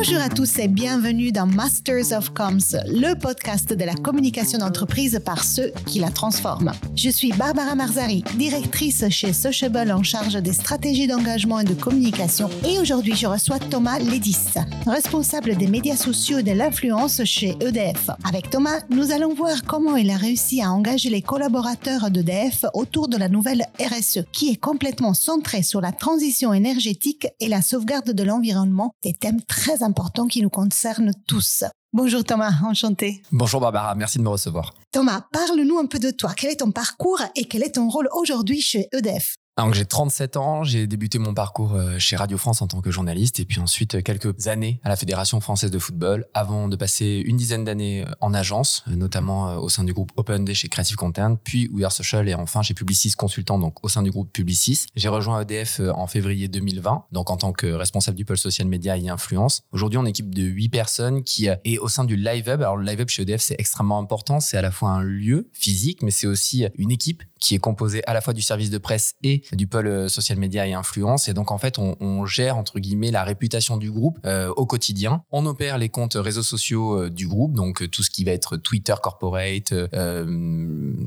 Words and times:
Bonjour 0.00 0.20
à 0.20 0.28
tous 0.28 0.60
et 0.60 0.68
bienvenue 0.68 1.32
dans 1.32 1.46
Masters 1.46 2.16
of 2.16 2.32
Comms, 2.32 2.78
le 2.86 3.18
podcast 3.18 3.72
de 3.72 3.84
la 3.84 3.94
communication 3.94 4.60
d'entreprise 4.60 5.20
par 5.24 5.42
ceux 5.42 5.72
qui 5.86 5.98
la 5.98 6.10
transforment. 6.10 6.70
Je 6.94 7.10
suis 7.10 7.32
Barbara 7.32 7.74
Marzari, 7.74 8.22
directrice 8.36 9.08
chez 9.08 9.32
Sociable 9.32 9.90
en 9.90 10.04
charge 10.04 10.34
des 10.34 10.52
stratégies 10.52 11.08
d'engagement 11.08 11.58
et 11.58 11.64
de 11.64 11.74
communication 11.74 12.48
et 12.64 12.78
aujourd'hui 12.78 13.16
je 13.16 13.26
reçois 13.26 13.58
Thomas 13.58 13.98
Lédis, 13.98 14.54
responsable 14.86 15.56
des 15.56 15.66
médias 15.66 15.96
sociaux 15.96 16.38
et 16.38 16.42
de 16.44 16.52
l'influence 16.52 17.24
chez 17.24 17.56
EDF. 17.60 18.10
Avec 18.22 18.50
Thomas, 18.50 18.78
nous 18.90 19.10
allons 19.10 19.34
voir 19.34 19.64
comment 19.66 19.96
il 19.96 20.10
a 20.10 20.16
réussi 20.16 20.62
à 20.62 20.70
engager 20.70 21.10
les 21.10 21.22
collaborateurs 21.22 22.12
d'EDF 22.12 22.66
autour 22.72 23.08
de 23.08 23.16
la 23.16 23.28
nouvelle 23.28 23.64
RSE 23.80 24.20
qui 24.30 24.50
est 24.50 24.60
complètement 24.60 25.12
centrée 25.12 25.64
sur 25.64 25.80
la 25.80 25.90
transition 25.90 26.54
énergétique 26.54 27.26
et 27.40 27.48
la 27.48 27.62
sauvegarde 27.62 28.12
de 28.12 28.22
l'environnement, 28.22 28.94
des 29.02 29.12
thèmes 29.12 29.42
très 29.42 29.82
importants 29.82 29.87
qui 30.28 30.42
nous 30.42 30.50
concernent 30.50 31.12
tous. 31.26 31.64
Bonjour 31.92 32.22
Thomas, 32.22 32.52
enchanté. 32.64 33.22
Bonjour 33.32 33.60
Barbara, 33.60 33.94
merci 33.94 34.18
de 34.18 34.22
me 34.22 34.28
recevoir. 34.28 34.74
Thomas, 34.92 35.22
parle-nous 35.32 35.78
un 35.78 35.86
peu 35.86 35.98
de 35.98 36.10
toi. 36.10 36.32
Quel 36.36 36.50
est 36.50 36.56
ton 36.56 36.70
parcours 36.70 37.22
et 37.34 37.44
quel 37.44 37.62
est 37.62 37.76
ton 37.76 37.88
rôle 37.88 38.08
aujourd'hui 38.12 38.60
chez 38.60 38.88
EDF 38.92 39.36
donc 39.64 39.74
j'ai 39.74 39.84
37 39.84 40.36
ans, 40.36 40.62
j'ai 40.62 40.86
débuté 40.86 41.18
mon 41.18 41.34
parcours 41.34 41.74
euh, 41.74 41.98
chez 41.98 42.14
Radio 42.14 42.38
France 42.38 42.62
en 42.62 42.68
tant 42.68 42.80
que 42.80 42.90
journaliste 42.92 43.40
et 43.40 43.44
puis 43.44 43.60
ensuite 43.60 43.96
euh, 43.96 44.02
quelques 44.02 44.46
années 44.46 44.80
à 44.84 44.88
la 44.88 44.96
Fédération 44.96 45.40
française 45.40 45.72
de 45.72 45.78
football 45.80 46.26
avant 46.32 46.68
de 46.68 46.76
passer 46.76 47.22
une 47.24 47.36
dizaine 47.36 47.64
d'années 47.64 48.04
euh, 48.06 48.10
en 48.20 48.34
agence, 48.34 48.84
notamment 48.86 49.56
au 49.56 49.68
sein 49.68 49.82
du 49.82 49.92
groupe 49.92 50.12
Open 50.16 50.44
Day 50.44 50.54
chez 50.54 50.68
Creative 50.68 50.96
Content, 50.96 51.36
puis 51.42 51.68
We 51.72 51.84
Are 51.84 51.90
Social 51.90 52.28
et 52.28 52.34
enfin 52.34 52.62
chez 52.62 52.72
Publicis 52.72 53.12
Consultant 53.12 53.58
donc 53.58 53.84
au 53.84 53.88
sein 53.88 54.02
du 54.02 54.12
groupe 54.12 54.32
Publicis. 54.32 54.86
J'ai 54.94 55.08
rejoint 55.08 55.40
EDF 55.40 55.80
en 55.92 56.06
février 56.06 56.46
2020 56.46 57.06
donc 57.10 57.30
en 57.30 57.36
tant 57.36 57.52
que 57.52 57.66
responsable 57.66 58.16
du 58.16 58.24
pôle 58.24 58.38
social 58.38 58.68
média 58.68 58.96
et 58.96 59.08
influence. 59.08 59.62
Aujourd'hui 59.72 59.98
on 59.98 60.06
est 60.06 60.10
équipe 60.10 60.34
de 60.34 60.42
8 60.42 60.68
personnes 60.68 61.24
qui 61.24 61.46
est 61.46 61.78
au 61.78 61.88
sein 61.88 62.04
du 62.04 62.16
Live 62.16 62.48
Hub. 62.48 62.62
Alors 62.62 62.76
le 62.76 62.84
Live 62.84 63.00
Hub 63.00 63.08
chez 63.08 63.22
EDF 63.22 63.40
c'est 63.40 63.56
extrêmement 63.58 63.98
important, 63.98 64.38
c'est 64.38 64.56
à 64.56 64.62
la 64.62 64.70
fois 64.70 64.90
un 64.90 65.02
lieu 65.02 65.50
physique 65.52 66.02
mais 66.02 66.12
c'est 66.12 66.26
aussi 66.28 66.64
une 66.76 66.92
équipe 66.92 67.24
qui 67.38 67.54
est 67.54 67.58
composée 67.58 68.02
à 68.06 68.14
la 68.14 68.20
fois 68.20 68.32
du 68.32 68.42
service 68.42 68.70
de 68.70 68.78
presse 68.78 69.14
et 69.22 69.42
du 69.52 69.66
pôle 69.66 69.86
euh, 69.86 70.08
social 70.08 70.38
media 70.38 70.66
et 70.66 70.74
influence. 70.74 71.28
Et 71.28 71.34
donc, 71.34 71.50
en 71.50 71.58
fait, 71.58 71.78
on, 71.78 71.96
on 72.00 72.26
gère, 72.26 72.56
entre 72.56 72.78
guillemets, 72.78 73.10
la 73.10 73.24
réputation 73.24 73.76
du 73.76 73.90
groupe 73.90 74.18
euh, 74.24 74.52
au 74.56 74.66
quotidien. 74.66 75.22
On 75.30 75.46
opère 75.46 75.78
les 75.78 75.88
comptes 75.88 76.14
réseaux 76.14 76.42
sociaux 76.42 77.02
euh, 77.02 77.10
du 77.10 77.26
groupe, 77.26 77.54
donc 77.54 77.88
tout 77.90 78.02
ce 78.02 78.10
qui 78.10 78.24
va 78.24 78.32
être 78.32 78.56
Twitter 78.56 78.94
corporate, 79.02 79.72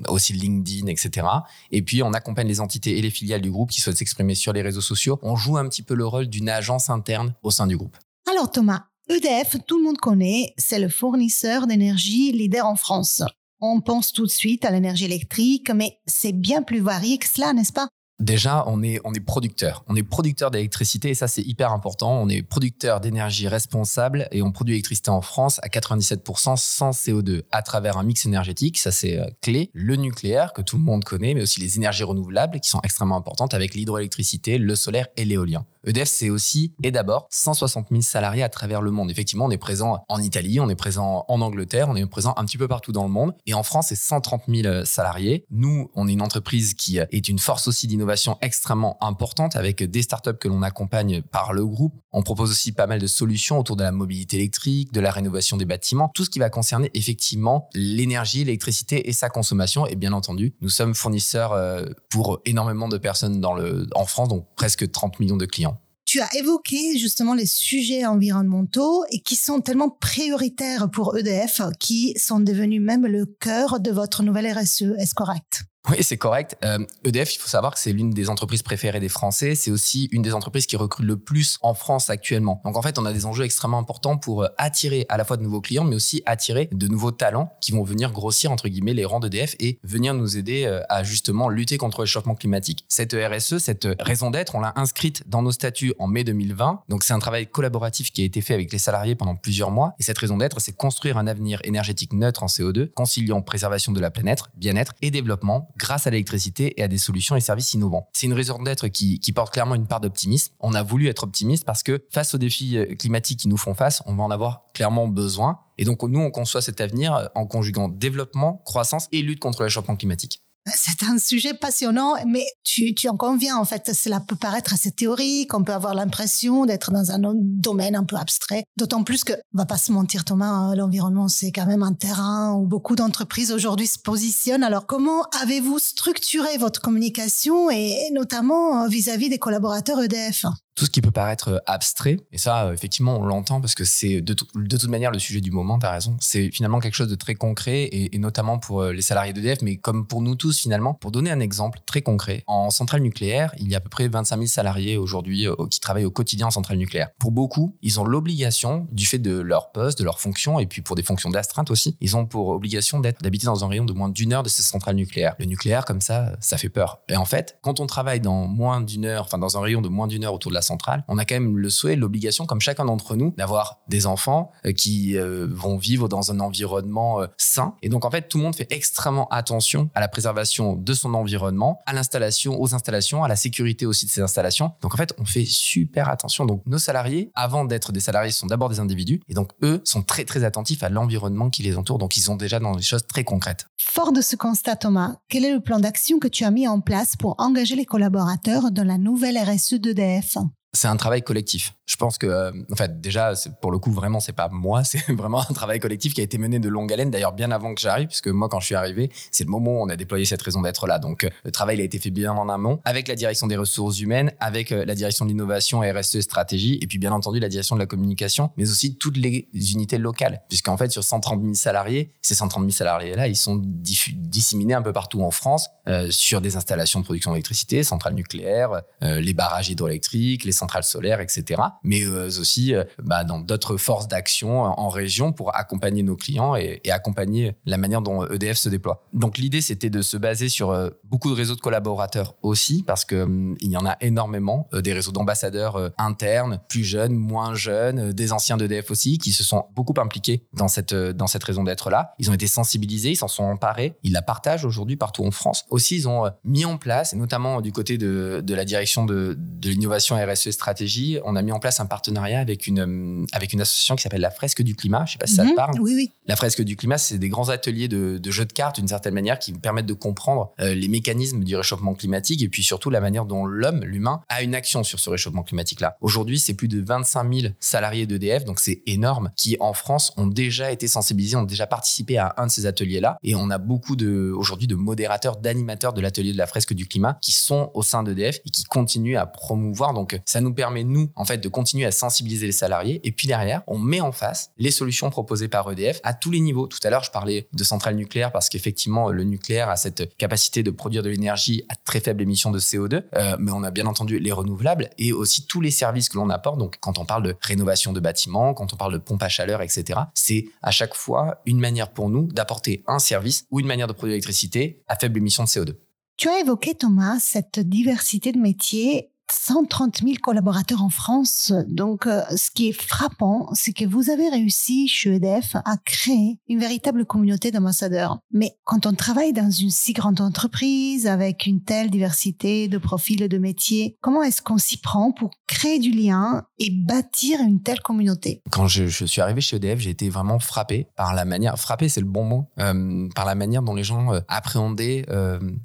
aussi 0.08 0.34
LinkedIn, 0.34 0.88
etc. 0.88 1.28
Et 1.72 1.82
puis, 1.82 2.04
on 2.04 2.14
accompagne 2.14 2.48
les 2.48 2.60
entités 2.60 2.98
et 2.98 3.02
les 3.02 3.10
filiales 3.10 3.42
du 3.42 3.52
groupe 3.52 3.70
qui 3.70 3.82
souhaitent 3.82 3.98
s'exprimer 3.98 4.36
sur 4.36 4.54
les 4.54 4.62
réseaux 4.62 4.82
sociaux. 4.82 5.20
On 5.22 5.36
joue 5.36 5.58
un 5.58 5.68
petit 5.68 5.84
peu 5.84 5.96
le 5.96 6.06
rôle 6.06 6.28
d'une 6.28 6.50
agence 6.50 6.90
interne 6.90 7.34
au 7.44 7.52
sein 7.52 7.68
du 7.68 7.78
groupe. 7.78 7.98
Alors, 8.30 8.52
Thomas, 8.52 8.86
EDF, 9.10 9.58
tout 9.68 9.78
le 9.78 9.84
monde 9.84 9.98
connaît, 9.98 10.54
c'est 10.58 10.80
le 10.80 10.88
fournisseur 10.88 11.68
d'énergie 11.68 12.32
leader 12.32 12.66
en 12.66 12.76
France. 12.76 13.24
On 13.64 13.80
pense 13.80 14.12
tout 14.12 14.26
de 14.26 14.32
suite 14.32 14.66
à 14.66 14.72
l'énergie 14.72 15.06
électrique, 15.06 15.70
mais 15.70 16.00
c'est 16.08 16.34
bien 16.34 16.64
plus 16.64 16.80
varié 16.80 17.20
que 17.20 17.28
cela, 17.28 17.54
n'est-ce 17.54 17.72
pas? 17.72 17.88
Déjà, 18.22 18.64
on 18.68 18.84
est, 18.84 19.02
on 19.04 19.12
producteur. 19.26 19.84
On 19.88 19.96
est 19.96 20.04
producteur 20.04 20.52
d'électricité 20.52 21.10
et 21.10 21.14
ça, 21.16 21.28
c'est 21.28 21.42
hyper 21.42 21.72
important. 21.72 22.22
On 22.22 22.30
est 22.30 22.44
producteur 22.44 23.02
d'énergie 23.02 23.48
responsable 23.48 24.28
et 24.32 24.44
on 24.44 24.52
produit 24.52 24.74
l'électricité 24.74 25.10
en 25.10 25.22
France 25.22 25.60
à 25.64 25.70
97% 25.70 26.56
sans 26.56 26.92
CO2 26.92 27.42
à 27.52 27.64
travers 27.64 27.98
un 27.98 28.04
mix 28.04 28.28
énergétique. 28.28 28.78
Ça, 28.78 28.92
c'est 28.92 29.20
euh, 29.20 29.26
clé. 29.42 29.72
Le 29.74 29.96
nucléaire, 29.96 30.54
que 30.54 30.62
tout 30.62 30.78
le 30.78 30.84
monde 30.84 31.04
connaît, 31.04 31.34
mais 31.34 31.42
aussi 31.42 31.62
les 31.62 31.78
énergies 31.78 32.04
renouvelables 32.04 32.60
qui 32.60 32.70
sont 32.70 32.82
extrêmement 32.84 33.18
importantes 33.18 33.56
avec 33.56 33.74
l'hydroélectricité, 33.74 34.60
le 34.60 34.76
solaire 34.76 35.08
et 35.18 35.26
l'éolien. 35.26 35.66
EDF, 35.84 36.08
c'est 36.08 36.30
aussi 36.30 36.76
et 36.84 36.92
d'abord 36.92 37.28
160 37.32 37.88
000 37.90 38.02
salariés 38.02 38.44
à 38.44 38.50
travers 38.50 38.84
le 38.84 38.92
monde. 38.92 39.10
Effectivement, 39.10 39.46
on 39.46 39.50
est 39.50 39.58
présent 39.58 40.06
en 40.10 40.22
Italie, 40.22 40.60
on 40.60 40.70
est 40.70 40.76
présent 40.76 41.26
en 41.28 41.42
Angleterre, 41.42 41.90
on 41.90 41.96
est 41.96 42.06
présent 42.06 42.36
un 42.38 42.46
petit 42.46 42.60
peu 42.60 42.68
partout 42.68 42.92
dans 42.92 43.04
le 43.04 43.10
monde. 43.10 43.34
Et 43.48 43.56
en 43.56 43.64
France, 43.64 43.88
c'est 43.90 43.96
130 43.96 44.44
000 44.48 44.86
salariés. 44.86 45.46
Nous, 45.50 45.90
on 45.96 46.08
est 46.08 46.14
une 46.14 46.22
entreprise 46.22 46.76
qui 46.76 47.00
est 47.00 47.28
une 47.28 47.40
force 47.40 47.68
aussi 47.68 47.88
d'innovation 47.88 48.11
extrêmement 48.42 48.98
importante 49.04 49.56
avec 49.56 49.84
des 49.84 50.02
startups 50.02 50.38
que 50.40 50.48
l'on 50.48 50.62
accompagne 50.62 51.22
par 51.22 51.54
le 51.54 51.66
groupe. 51.66 51.94
On 52.12 52.24
propose 52.24 52.52
aussi 52.52 52.72
pas 52.72 52.88
mal 52.88 53.00
de 53.00 53.08
solutions 53.08 53.60
autour 53.60 53.76
de 53.76 53.84
la 53.84 53.92
mobilité 53.92 54.38
électrique, 54.38 54.92
de 54.92 55.00
la 55.00 55.12
rénovation 55.12 55.58
des 55.58 55.66
bâtiments, 55.66 56.10
tout 56.14 56.26
ce 56.26 56.30
qui 56.30 56.40
va 56.40 56.50
concerner 56.50 56.92
effectivement 56.94 57.70
l'énergie, 57.74 58.44
l'électricité 58.44 59.10
et 59.10 59.14
sa 59.14 59.30
consommation. 59.30 59.86
Et 59.88 59.96
bien 59.96 60.14
entendu, 60.14 60.54
nous 60.62 60.70
sommes 60.70 60.96
fournisseurs 60.96 61.54
euh, 61.54 61.86
pour 62.10 62.42
énormément 62.46 62.88
de 62.88 62.98
personnes 62.98 63.42
dans 63.42 63.54
le, 63.54 63.88
en 63.96 64.06
France, 64.06 64.30
donc 64.30 64.46
presque 64.56 64.90
30 64.90 65.20
millions 65.20 65.38
de 65.38 65.46
clients 65.46 65.80
tu 66.12 66.20
as 66.20 66.28
évoqué 66.36 66.98
justement 66.98 67.34
les 67.34 67.46
sujets 67.46 68.06
environnementaux 68.06 69.06
et 69.12 69.22
qui 69.22 69.38
sont 69.38 69.62
tellement 69.62 69.90
prioritaires 69.90 70.90
pour 70.92 71.16
EDF 71.16 71.62
qui 71.80 72.14
sont 72.20 72.42
devenus 72.42 72.82
même 72.82 73.06
le 73.06 73.26
cœur 73.26 73.80
de 73.80 73.92
votre 73.92 74.22
nouvelle 74.22 74.52
RSE. 74.52 74.94
Est-ce 74.98 75.16
correct? 75.16 75.64
Oui, 75.90 75.98
c'est 76.02 76.18
correct. 76.18 76.58
EDF, 76.62 77.28
euh, 77.28 77.32
e 77.32 77.36
il 77.36 77.40
faut 77.40 77.50
savoir 77.50 77.74
que 77.74 77.80
c'est 77.80 77.92
l'une 77.92 78.12
des 78.12 78.30
entreprises 78.30 78.62
préférées 78.62 79.00
des 79.00 79.10
Français. 79.10 79.56
C'est 79.56 79.72
aussi 79.72 80.08
une 80.12 80.22
des 80.22 80.34
entreprises 80.34 80.68
qui 80.68 80.76
recrute 80.76 81.06
le 81.06 81.18
plus 81.18 81.58
en 81.62 81.74
France 81.74 82.12
actuellement. 82.12 82.62
Donc 82.64 82.78
en 82.78 82.84
fait, 82.84 83.00
on 83.00 83.06
a 83.06 83.12
des 83.12 83.26
enjeux 83.26 83.46
extrêmement 83.46 83.80
importants 83.80 84.18
pour 84.18 84.44
euh, 84.44 84.48
attirer 84.60 85.08
à 85.10 85.18
la 85.18 85.26
fois 85.26 85.38
de 85.38 85.42
nouveaux 85.42 85.60
clients, 85.60 85.84
mais 85.84 85.96
aussi 85.96 86.22
attirer 86.28 86.70
de 86.72 86.88
nouveaux 86.88 87.12
talents 87.12 87.52
qui 87.62 87.72
vont 87.72 87.84
venir 87.84 88.12
grossir 88.12 88.52
entre 88.52 88.70
guillemets 88.70 88.94
les 88.94 89.06
rangs 89.06 89.20
d'EDF 89.20 89.56
et 89.60 89.80
venir 89.84 90.14
nous 90.14 90.38
aider 90.38 90.66
euh, 90.66 90.82
à 90.88 91.04
justement 91.04 91.50
lutter 91.50 91.78
contre 91.78 92.02
le 92.02 92.04
réchauffement 92.04 92.36
climatique. 92.36 92.86
Cette 92.88 93.14
RSE, 93.14 93.58
cette 93.58 93.88
raison 94.00 94.30
d'être, 94.30 94.54
on 94.54 94.60
l'a 94.60 94.74
inscrite 94.76 95.28
dans 95.28 95.42
nos 95.42 95.52
statuts 95.52 95.96
en 95.98 96.08
mai 96.08 96.24
2020. 96.24 96.84
Donc 96.90 97.04
c'est 97.04 97.14
un 97.14 97.20
travail 97.20 97.48
collaboratif 97.48 98.12
qui 98.12 98.22
a 98.22 98.26
été 98.26 98.42
fait 98.42 98.54
avec 98.54 98.72
les 98.72 98.80
salariés 98.80 99.16
pendant 99.16 99.36
plusieurs 99.36 99.72
mois. 99.72 99.96
Et 100.00 100.04
cette 100.04 100.20
raison 100.20 100.38
d'être, 100.38 100.62
c'est 100.62 100.76
construire 100.76 101.18
un 101.18 101.26
avenir 101.26 101.60
énergétique 101.64 102.14
neutre 102.14 102.44
en 102.44 102.48
CO2, 102.48 102.92
conciliant 102.94 103.42
préservation 103.42 103.92
de 103.92 104.00
la 104.00 104.12
planète, 104.12 104.44
bien-être 104.56 104.94
et 105.02 105.10
développement 105.10 105.71
grâce 105.82 106.06
à 106.06 106.12
l'électricité 106.12 106.80
et 106.80 106.84
à 106.84 106.88
des 106.88 107.00
solutions 107.00 107.36
et 107.36 107.42
services 107.42 107.74
innovants. 107.74 108.08
C'est 108.14 108.28
une 108.28 108.34
raison 108.34 108.62
d'être 108.62 108.88
qui, 108.88 109.20
porte 109.34 109.54
clairement 109.54 109.76
une 109.76 109.88
part 109.88 110.00
d'optimisme. 110.00 110.54
On 110.60 110.74
a 110.74 110.84
voulu 110.84 111.08
être 111.08 111.24
optimiste 111.24 111.66
parce 111.66 111.84
que 111.84 112.06
face 112.12 112.36
aux 112.36 112.38
défis 112.38 112.78
euh, 112.78 112.96
climatiques 112.96 113.40
qui 113.40 113.48
nous 113.48 113.58
font 113.58 113.74
face, 113.74 114.04
on 114.06 114.14
va 114.14 114.24
en 114.24 114.30
avoir 114.30 114.66
clairement 114.74 115.08
besoin. 115.08 115.60
Et 115.78 115.86
donc 115.86 116.04
nous, 116.04 116.20
on 116.20 116.32
conçoit 116.32 116.62
cet 116.62 116.82
avenir 116.82 117.16
euh, 117.16 117.26
en 117.34 117.48
conjuguant 117.48 117.90
développement, 117.90 118.62
croissance 118.66 119.08
et 119.12 119.22
lutte 119.22 119.40
contre 119.40 119.64
le 119.64 119.96
climatique. 119.96 120.44
C'est 120.68 121.04
un 121.08 121.18
sujet 121.18 121.56
passionnant, 121.56 122.14
mais 122.28 122.46
tu, 122.64 122.94
tu 122.94 123.10
en 123.10 123.18
conviens, 123.18 123.58
en 123.58 123.66
fait, 123.66 123.94
cela 123.96 124.20
peut 124.20 124.36
paraître 124.36 124.74
assez 124.74 124.92
théorique, 124.92 125.54
on 125.56 125.64
peut 125.64 125.74
avoir 125.74 125.96
l'impression 125.96 126.66
d'être 126.66 126.92
dans 126.92 127.12
un 127.12 127.20
domaine 127.36 127.96
un 127.96 128.04
peu 128.04 128.16
abstrait, 128.16 128.64
d'autant 128.78 129.04
plus 129.04 129.24
que, 129.24 129.34
on 129.56 129.58
va 129.58 129.66
pas 129.66 129.78
se 129.78 129.92
mentir 129.92 130.24
Thomas, 130.24 130.46
hein, 130.46 130.76
l'environnement 130.76 131.28
c'est 131.28 131.52
quand 131.52 131.66
même 131.66 131.84
un 131.84 131.94
terrain 131.94 132.54
où 132.54 132.68
beaucoup 132.68 132.96
d'entreprises 132.96 133.52
aujourd'hui 133.52 133.88
se 133.88 134.00
positionnent. 134.00 134.64
Alors 134.64 134.86
comment 134.86 135.24
avez-vous 135.42 135.80
structuré 135.80 136.58
votre 136.58 136.82
communication 136.82 137.72
et 137.72 138.10
notamment 138.14 138.88
vis 138.88 139.10
à 139.10 139.18
-vis 139.18 139.30
des 139.30 139.40
collaborateurs 139.40 140.02
EDF 140.02 140.46
tout 140.76 140.86
ce 140.86 140.90
qui 140.90 141.02
peut 141.02 141.12
paraître 141.12 141.50
euh, 141.50 141.58
abstrait, 141.66 142.18
et 142.32 142.38
ça, 142.38 142.66
euh, 142.66 142.74
effectivement, 142.74 143.18
on 143.18 143.26
l'entend 143.26 143.62
parce 143.62 143.76
que 143.76 143.84
c'est 143.84 144.22
de, 144.22 144.34
toute 144.34 144.88
manière 144.88 145.12
le 145.12 145.20
sujet 145.20 145.42
du 145.42 145.52
moment, 145.52 145.80
tu 145.80 145.86
as 145.86 145.92
raison, 145.92 146.18
c'est 146.20 146.50
finalement 146.52 146.80
quelque 146.80 146.96
chose 146.96 147.10
de 147.10 147.16
très 147.16 147.36
concret, 147.36 147.90
et, 147.92 148.18
notamment 148.18 148.60
pour 148.60 148.82
euh, 148.82 148.94
les 148.94 149.02
salariés 149.02 149.34
d'EDF, 149.34 149.62
mais 149.62 149.78
comme 149.78 150.08
pour 150.08 150.22
nous 150.22 150.36
tous 150.36 150.60
finalement. 150.60 150.94
Pour 150.94 151.12
donner 151.12 151.32
un 151.32 151.40
exemple 151.40 151.80
très 151.86 152.02
concret, 152.02 152.44
en 152.48 152.70
centrale 152.70 153.02
nucléaire, 153.02 153.54
il 153.58 153.70
y 153.70 153.74
a 153.74 153.78
à 153.78 153.82
peu 153.82 153.90
près 153.90 154.08
25 154.08 154.38
000 154.38 154.48
salariés 154.48 154.98
aujourd'hui 154.98 155.48
qui 155.70 155.80
travaillent 155.80 156.06
au 156.06 156.12
quotidien 156.12 156.48
en 156.48 156.52
centrale 156.52 156.78
nucléaire. 156.78 157.10
Pour 157.20 157.32
beaucoup, 157.32 157.78
ils 157.82 158.00
ont 158.00 158.04
l'obligation, 158.04 158.88
du 158.92 159.06
fait 159.06 159.18
de 159.18 159.40
leur 159.40 159.72
poste, 159.72 160.00
de 160.00 160.04
leur 160.04 160.20
fonction, 160.20 160.60
et 160.60 160.68
puis 160.68 160.82
pour 160.82 160.96
des 160.96 161.04
fonctions 161.04 161.30
d'astreinte 161.30 161.72
aussi, 161.72 161.98
ils 162.00 162.16
ont 162.16 162.26
pour 162.26 162.50
obligation 162.50 163.00
d'être 163.00 163.22
d'habiter 163.22 163.46
dans 163.46 163.66
un 163.66 163.68
rayon 163.68 163.86
de 163.86 163.94
moins 163.94 164.10
d'une 164.10 164.34
heure 164.34 164.44
de 164.44 164.50
ces 164.50 164.62
centrales 164.62 164.96
nucléaires. 164.96 165.36
Le 165.40 165.46
nucléaire, 165.46 165.86
comme 165.86 166.02
ça, 166.02 166.34
ça 166.40 166.58
fait 166.58 166.70
peur. 166.70 167.02
Et 167.10 167.18
en 167.18 167.26
fait, 167.26 167.58
quand 167.62 167.80
on 167.80 167.88
travaille 167.88 168.20
dans 168.20 168.48
moins 168.48 168.82
d'une 168.82 169.06
heure, 169.06 169.24
enfin 169.26 169.38
dans 169.38 169.58
un 169.58 169.62
rayon 169.62 169.82
de 169.82 169.90
moins 169.90 170.08
d'une 170.08 170.24
heure 170.24 170.34
autour 170.34 170.52
de 170.52 170.56
la 170.56 170.61
centrale, 170.64 171.04
on 171.08 171.18
a 171.18 171.26
quand 171.26 171.36
même 171.36 171.58
le 171.58 171.70
souhait, 171.70 171.96
l'obligation, 171.96 172.46
comme 172.46 172.62
chacun 172.62 172.86
d'entre 172.86 173.16
nous, 173.16 173.34
d'avoir 173.38 173.80
des 173.88 174.06
enfants 174.06 174.52
euh, 174.66 174.72
qui 174.72 175.18
euh, 175.18 175.48
vont 175.50 175.78
vivre 175.78 176.08
dans 176.08 176.32
un 176.32 176.40
environnement 176.40 177.22
euh, 177.22 177.28
sain. 177.38 177.76
Et 177.82 177.90
donc, 177.90 178.06
en 178.06 178.12
fait, 178.12 178.28
tout 178.28 178.38
le 178.38 178.44
monde 178.44 178.56
fait 178.56 178.72
extrêmement 178.72 179.28
attention 179.30 179.90
à 179.94 180.00
la 180.00 180.08
préservation 180.08 180.76
de 180.76 180.94
son 180.94 181.14
environnement, 181.14 181.80
à 181.86 181.94
l'installation, 181.94 182.60
aux 182.60 182.74
installations, 182.74 183.24
à 183.24 183.28
la 183.28 183.36
sécurité 183.36 183.86
aussi 183.86 184.06
de 184.06 184.12
ces 184.12 184.22
installations. 184.22 184.72
Donc, 184.82 184.94
en 184.94 184.98
fait, 184.98 185.14
on 185.18 185.26
fait 185.26 185.46
super 185.46 186.10
attention. 186.10 186.46
Donc, 186.46 186.64
nos 186.66 186.78
salariés, 186.78 187.32
avant 187.36 187.66
d'être 187.66 187.92
des 187.92 188.00
salariés, 188.00 188.32
sont 188.32 188.48
d'abord 188.48 188.70
des 188.70 188.80
individus. 188.80 189.22
Et 189.30 189.34
donc, 189.34 189.52
eux 189.64 189.82
sont 189.84 190.04
très, 190.04 190.26
très 190.26 190.44
attentifs 190.44 190.84
à 190.84 190.90
l'environnement 190.90 191.50
qui 191.50 191.64
les 191.64 191.78
entoure. 191.78 191.98
Donc, 191.98 192.18
ils 192.18 192.22
sont 192.22 192.36
déjà 192.36 192.60
dans 192.60 192.76
des 192.76 192.84
choses 192.84 193.06
très 193.08 193.24
concrètes. 193.24 193.68
Fort 193.78 194.12
de 194.12 194.22
ce 194.22 194.36
constat, 194.36 194.76
Thomas, 194.76 195.16
quel 195.30 195.46
est 195.46 195.54
le 195.54 195.60
plan 195.60 195.80
d'action 195.80 196.20
que 196.20 196.28
tu 196.28 196.44
as 196.44 196.52
mis 196.52 196.68
en 196.68 196.82
place 196.82 197.16
pour 197.16 197.36
engager 197.38 197.76
les 197.76 197.86
collaborateurs 197.86 198.72
dans 198.72 198.84
la 198.84 198.98
nouvelle 198.98 199.38
RSE 199.38 199.76
d'EDF? 199.76 200.38
C'est 200.74 200.88
un 200.88 200.96
travail 200.96 201.22
collectif. 201.22 201.74
Je 201.86 201.98
pense 201.98 202.18
que, 202.18 202.28
euh, 202.28 202.52
en 202.72 202.76
fait, 202.76 203.02
déjà, 203.02 203.34
pour 203.62 203.72
le 203.72 203.78
coup, 203.78 203.92
vraiment, 203.92 204.22
c'est 204.22 204.32
pas 204.32 204.48
moi, 204.50 204.84
c'est 204.86 205.12
vraiment 205.12 205.42
un 205.42 205.54
travail 205.54 205.80
collectif 205.80 206.14
qui 206.14 206.22
a 206.22 206.24
été 206.24 206.38
mené 206.38 206.60
de 206.60 206.70
longue 206.70 206.92
haleine, 206.94 207.12
d'ailleurs 207.12 207.34
bien 207.34 207.52
avant 207.52 207.74
que 207.76 207.82
j'arrive, 207.82 208.08
puisque 208.08 208.30
moi, 208.30 208.48
quand 208.48 208.62
je 208.62 208.68
suis 208.68 208.76
arrivé, 208.76 209.12
c'est 209.32 209.44
le 209.44 209.50
moment 209.50 209.72
où 209.72 209.84
on 209.84 209.90
a 209.90 209.98
déployé 209.98 210.26
cette 210.26 210.42
raison 210.42 210.62
d'être 210.62 210.88
là. 210.88 211.00
Donc, 211.00 211.26
euh, 211.26 211.30
le 211.44 211.52
travail 211.52 211.82
a 211.82 211.84
été 211.84 212.00
fait 212.00 212.10
bien 212.10 212.32
en 212.32 212.48
amont, 212.48 212.80
avec 212.86 213.08
la 213.10 213.16
direction 213.16 213.48
des 213.48 213.58
ressources 213.58 214.00
humaines, 214.00 214.32
avec 214.40 214.72
euh, 214.72 214.86
la 214.86 214.96
direction 214.96 215.26
de 215.26 215.32
l'innovation, 215.32 215.82
RSE, 215.82 216.22
stratégie, 216.22 216.80
et 216.82 216.88
puis 216.88 217.00
bien 217.00 217.12
entendu 217.12 217.40
la 217.40 217.50
direction 217.50 217.76
de 217.76 217.82
la 217.82 217.88
communication, 217.88 218.52
mais 218.56 218.70
aussi 218.70 218.96
toutes 218.96 219.18
les 219.18 219.50
unités 219.54 219.98
locales, 219.98 220.42
puisqu'en 220.48 220.78
fait, 220.78 220.92
sur 220.92 221.04
130 221.04 221.42
000 221.42 221.54
salariés, 221.56 222.14
ces 222.22 222.36
130 222.36 222.62
000 222.64 222.72
salariés-là, 222.72 223.28
ils 223.28 223.36
sont 223.36 223.62
disséminés 223.62 224.74
un 224.74 224.82
peu 224.82 224.94
partout 224.94 225.22
en 225.22 225.32
France, 225.32 225.68
sur 226.10 226.42
des 226.42 226.56
installations 226.56 227.00
de 227.00 227.06
production 227.06 227.32
d'électricité, 227.32 227.84
centrales 227.84 228.14
nucléaires, 228.14 228.82
les 229.02 229.34
barrages 229.34 229.70
hydroélectriques, 229.70 230.46
les 230.46 230.52
centrales 230.52 230.84
solaires, 230.84 231.22
etc. 231.22 231.62
Mais 231.84 232.04
euh, 232.04 232.28
aussi 232.40 232.74
euh, 232.74 232.84
bah, 233.04 233.24
dans 233.24 233.40
d'autres 233.40 233.78
forces 233.78 234.08
d'action 234.08 234.62
en 234.62 234.90
région 234.90 235.34
pour 235.34 235.56
accompagner 235.56 236.04
nos 236.04 236.16
clients 236.16 236.56
et, 236.56 236.82
accompagner 236.92 237.54
la 237.66 237.78
manière 237.78 238.02
dont 238.02 238.26
EDF 238.28 238.58
se 238.58 238.70
déploie. 238.70 239.06
Donc 239.14 239.38
l'idée, 239.38 239.62
c'était 239.62 239.90
de 239.90 240.02
se 240.02 240.18
baser 240.18 240.50
sur 240.50 240.72
euh, 240.72 240.90
beaucoup 241.06 241.30
de 241.30 241.36
réseaux 241.36 241.56
de 241.56 241.62
collaborateurs 241.62 242.36
aussi, 242.42 242.84
parce 242.84 243.06
que 243.06 243.24
hum, 243.24 243.56
y 243.62 243.78
en 243.78 243.86
a 243.86 243.96
énormément, 244.02 244.68
des 244.74 244.92
réseaux 244.92 245.12
d'ambassadeurs 245.12 245.92
internes, 245.98 246.60
plus 246.68 246.84
jeunes, 246.84 247.14
moins 247.14 247.56
jeunes, 247.56 248.12
des 248.12 248.34
anciens 248.34 248.58
d'EDF 248.58 248.92
aussi, 248.92 249.18
qui 249.18 249.32
se 249.32 249.44
sont 249.44 249.66
beaucoup 249.74 249.94
impliqués 249.98 250.46
dans 250.54 250.68
cette, 250.68 250.94
dans 250.94 251.28
cette 251.28 251.44
raison 251.44 251.64
d'être 251.64 251.90
là. 251.90 252.14
Ils 252.20 252.30
ont 252.30 252.34
été 252.34 252.48
sensibilisés, 252.48 253.12
ils 253.12 253.16
s'en 253.16 253.30
sont 253.30 253.44
emparés, 253.44 253.98
ils 254.04 254.12
la 254.12 254.22
partagent 254.22 254.66
aujourd'hui 254.66 254.98
partout 254.98 255.24
en 255.24 255.32
France. 255.32 255.66
Aussi, 255.70 255.81
ils 255.90 256.08
ont 256.08 256.30
mis 256.44 256.66
en 256.66 256.78
place, 256.78 257.16
notamment 257.16 257.62
du 257.62 257.72
côté 257.72 257.98
de, 257.98 258.42
de 258.44 258.54
la 258.54 258.66
direction 258.66 259.06
de, 259.06 259.36
de 259.38 259.70
l'innovation 259.70 260.16
RSE 260.16 260.52
stratégique, 260.52 261.20
on 261.26 261.36
a 261.36 261.42
mis 261.42 261.52
en 261.52 261.60
place 261.60 261.80
un 261.80 261.86
partenariat 261.86 262.40
avec 262.40 262.68
une, 262.68 263.22
euh, 263.24 263.26
avec 263.32 263.54
une 263.54 263.62
association 263.62 263.96
qui 263.96 264.04
s'appelle 264.04 264.22
la 264.22 264.32
Fresque 264.32 264.62
du 264.62 264.76
Climat. 264.76 265.06
Je 265.06 265.14
sais 265.14 265.18
pas 265.18 265.28
si 265.28 265.36
ça 265.36 265.44
te 265.44 265.50
mhm. 265.50 265.56
parle. 265.56 265.80
Oui, 265.80 265.94
oui. 265.96 266.12
La 266.28 266.36
Fresque 266.36 266.62
du 266.62 266.76
Climat, 266.76 266.98
c'est 266.98 267.18
des 267.18 267.30
grands 267.30 267.50
ateliers 267.50 267.88
de, 267.88 268.20
jeux 268.32 268.46
de 268.46 268.54
cartes, 268.54 268.78
d'une 268.78 268.88
certaine 268.88 269.14
manière, 269.14 269.40
qui 269.40 269.54
permettent 269.54 269.86
de 269.86 269.94
comprendre 269.94 270.54
euh, 270.60 270.74
les 270.74 270.88
mécanismes 270.88 271.44
du 271.44 271.56
réchauffement 271.56 271.94
climatique 271.94 272.42
et 272.42 272.50
puis 272.50 272.64
surtout 272.64 272.90
la 272.90 273.02
manière 273.02 273.26
dont 273.26 273.46
l'homme, 273.46 273.84
l'humain, 273.84 274.22
a 274.30 274.42
une 274.42 274.56
action 274.56 274.84
sur 274.84 275.00
ce 275.00 275.10
réchauffement 275.10 275.44
climatique-là. 275.44 275.98
Aujourd'hui, 276.02 276.40
c'est 276.40 276.54
plus 276.54 276.68
de 276.68 276.82
25 276.82 277.34
000 277.34 277.54
salariés 277.60 278.06
d'EDF, 278.06 278.46
donc 278.46 278.60
c'est 278.60 278.82
énorme, 278.86 279.32
qui 279.36 279.58
en 279.60 279.74
France 279.74 280.14
ont 280.18 280.28
déjà 280.28 280.72
été 280.72 280.88
sensibilisés, 280.88 281.36
ont 281.36 281.44
déjà 281.44 281.68
participé 281.68 282.18
à 282.18 282.34
un 282.38 282.48
de 282.48 282.52
ces 282.52 282.66
ateliers-là. 282.66 283.18
Et 283.24 283.36
on 283.36 283.50
a 283.50 283.58
beaucoup 283.58 283.96
de, 283.96 284.32
aujourd'hui 284.36 284.68
de 284.68 284.76
modérateurs, 284.76 285.38
d'animateurs 285.38 285.61
de 285.62 286.02
l'atelier 286.02 286.34
de 286.34 286.38
la 286.38 286.48
Fresque 286.48 286.74
du 286.74 286.88
Climat 286.88 287.18
qui 287.22 287.32
sont 287.32 287.72
au 287.74 287.84
sein 287.84 288.04
d'EDF 288.04 288.40
et 288.46 288.50
qui 288.50 288.64
continuent 288.64 289.18
à 289.18 289.26
promouvoir. 289.26 289.94
Donc, 289.94 290.20
ça 290.26 290.42
nous 290.42 290.54
permet 290.54 290.84
nous, 290.84 291.10
en 291.16 291.26
fait, 291.26 291.38
de 291.38 291.48
continuer 291.50 291.86
à 291.86 291.92
sensibiliser 291.92 292.46
les 292.46 292.52
salariés. 292.52 293.00
Et 293.04 293.12
puis 293.12 293.28
derrière, 293.28 293.64
on 293.68 293.78
met 293.78 294.02
en 294.02 294.12
face 294.12 294.52
les 294.58 294.72
solutions 294.72 295.10
proposées 295.10 295.48
par 295.48 295.72
EDF 295.72 296.00
à 296.04 296.14
tous 296.14 296.32
les 296.32 296.40
niveaux. 296.40 296.68
Tout 296.68 296.80
à 296.84 296.90
l'heure, 296.90 297.04
je 297.04 297.12
parlais 297.12 297.48
de 297.54 297.64
centrales 297.64 297.96
nucléaires 297.96 298.32
parce 298.32 298.50
qu'effectivement, 298.50 299.10
le 299.10 299.24
nucléaire 299.24 299.70
a 299.70 299.76
cette 299.76 300.16
capacité 300.18 300.64
de 300.64 300.72
produire 300.72 301.04
de 301.04 301.10
l'énergie 301.10 301.64
à 301.70 301.76
très 301.76 302.00
faible 302.00 302.22
émission 302.22 302.52
de 302.52 302.60
CO2. 302.60 303.04
Euh, 303.16 303.38
mais 303.40 303.52
on 303.52 303.64
a 303.64 303.72
bien 303.72 303.86
entendu 303.86 304.20
les 304.20 304.32
renouvelables 304.32 304.90
et 304.98 305.14
aussi 305.14 305.46
tous 305.48 305.62
les 305.62 305.72
services 305.72 306.10
que 306.10 306.18
l'on 306.18 306.30
apporte. 306.30 306.58
Donc, 306.58 306.78
quand 306.80 306.98
on 306.98 307.06
parle 307.06 307.24
de 307.24 307.36
rénovation 307.42 307.94
de 307.94 308.00
bâtiments, 308.00 308.54
quand 308.54 308.74
on 308.74 308.78
parle 308.78 308.94
de 308.94 308.98
pompe 308.98 309.24
à 309.24 309.30
chaleur, 309.30 309.62
etc., 309.62 310.00
c'est 310.14 310.46
à 310.62 310.72
chaque 310.72 310.96
fois 310.96 311.42
une 311.46 311.60
manière 311.60 311.92
pour 311.92 312.10
nous 312.10 312.28
d'apporter 312.32 312.84
un 312.88 313.00
service 313.00 313.46
ou 313.52 313.60
une 313.60 313.68
manière 313.68 313.88
de 313.88 313.94
produire 313.94 314.12
l'électricité 314.12 314.82
à 314.88 314.96
faible 314.96 315.18
émission 315.18 315.44
de 315.44 315.50
CO2. 315.52 315.76
Tu 316.18 316.30
as 316.30 316.40
évoqué, 316.40 316.76
Thomas, 316.76 317.18
cette 317.20 317.60
diversité 317.60 318.32
de 318.32 318.38
métiers 318.38 319.11
130 319.32 320.00
000 320.04 320.14
collaborateurs 320.22 320.84
en 320.84 320.90
France. 320.90 321.54
Donc, 321.68 322.06
euh, 322.06 322.22
ce 322.36 322.52
qui 322.52 322.70
est 322.70 322.74
frappant, 322.74 323.50
c'est 323.54 323.74
que 323.74 323.86
vous 323.86 324.10
avez 324.10 324.30
réussi 324.30 324.88
chez 324.88 325.16
EDF 325.16 325.56
à 325.56 325.78
créer 325.84 326.40
une 326.48 326.60
véritable 326.60 327.06
communauté 327.06 327.52
d'ambassadeurs. 327.52 328.20
Mais 328.32 328.58
quand 328.64 328.86
on 328.86 328.94
travaille 328.94 329.34
dans 329.34 329.50
une 329.50 329.70
si 329.70 329.94
grande 329.94 330.22
entreprise 330.22 331.08
avec 331.08 331.46
une 331.46 331.64
telle 331.64 331.90
diversité 331.90 332.68
de 332.68 332.78
profils 332.78 333.22
et 333.22 333.30
de 333.30 333.38
métiers, 333.38 333.98
comment 334.02 334.24
est-ce 334.24 334.42
qu'on 334.42 334.58
s'y 334.58 334.78
prend 334.78 335.12
pour 335.12 335.32
créer 335.48 335.80
du 335.80 335.92
lien 335.92 336.44
et 336.60 336.70
bâtir 336.70 337.40
une 337.40 337.62
telle 337.62 337.82
communauté? 337.82 338.42
Quand 338.52 338.68
je, 338.68 338.88
suis 338.88 339.22
arrivé 339.22 339.42
chez 339.42 339.58
EDF, 339.58 339.80
j'ai 339.80 339.90
été 339.90 340.10
vraiment 340.10 340.40
frappé 340.40 340.88
par 340.96 341.14
la 341.14 341.26
manière, 341.26 341.58
frappé 341.58 341.90
c'est 341.90 342.02
le 342.02 342.08
bon 342.08 342.24
mot, 342.24 342.46
euh, 342.60 343.08
par 343.16 343.26
la 343.26 343.36
manière 343.36 343.62
dont 343.62 343.76
les 343.76 343.84
gens 343.84 344.14
euh, 344.14 344.20
appréhendaient 344.28 345.06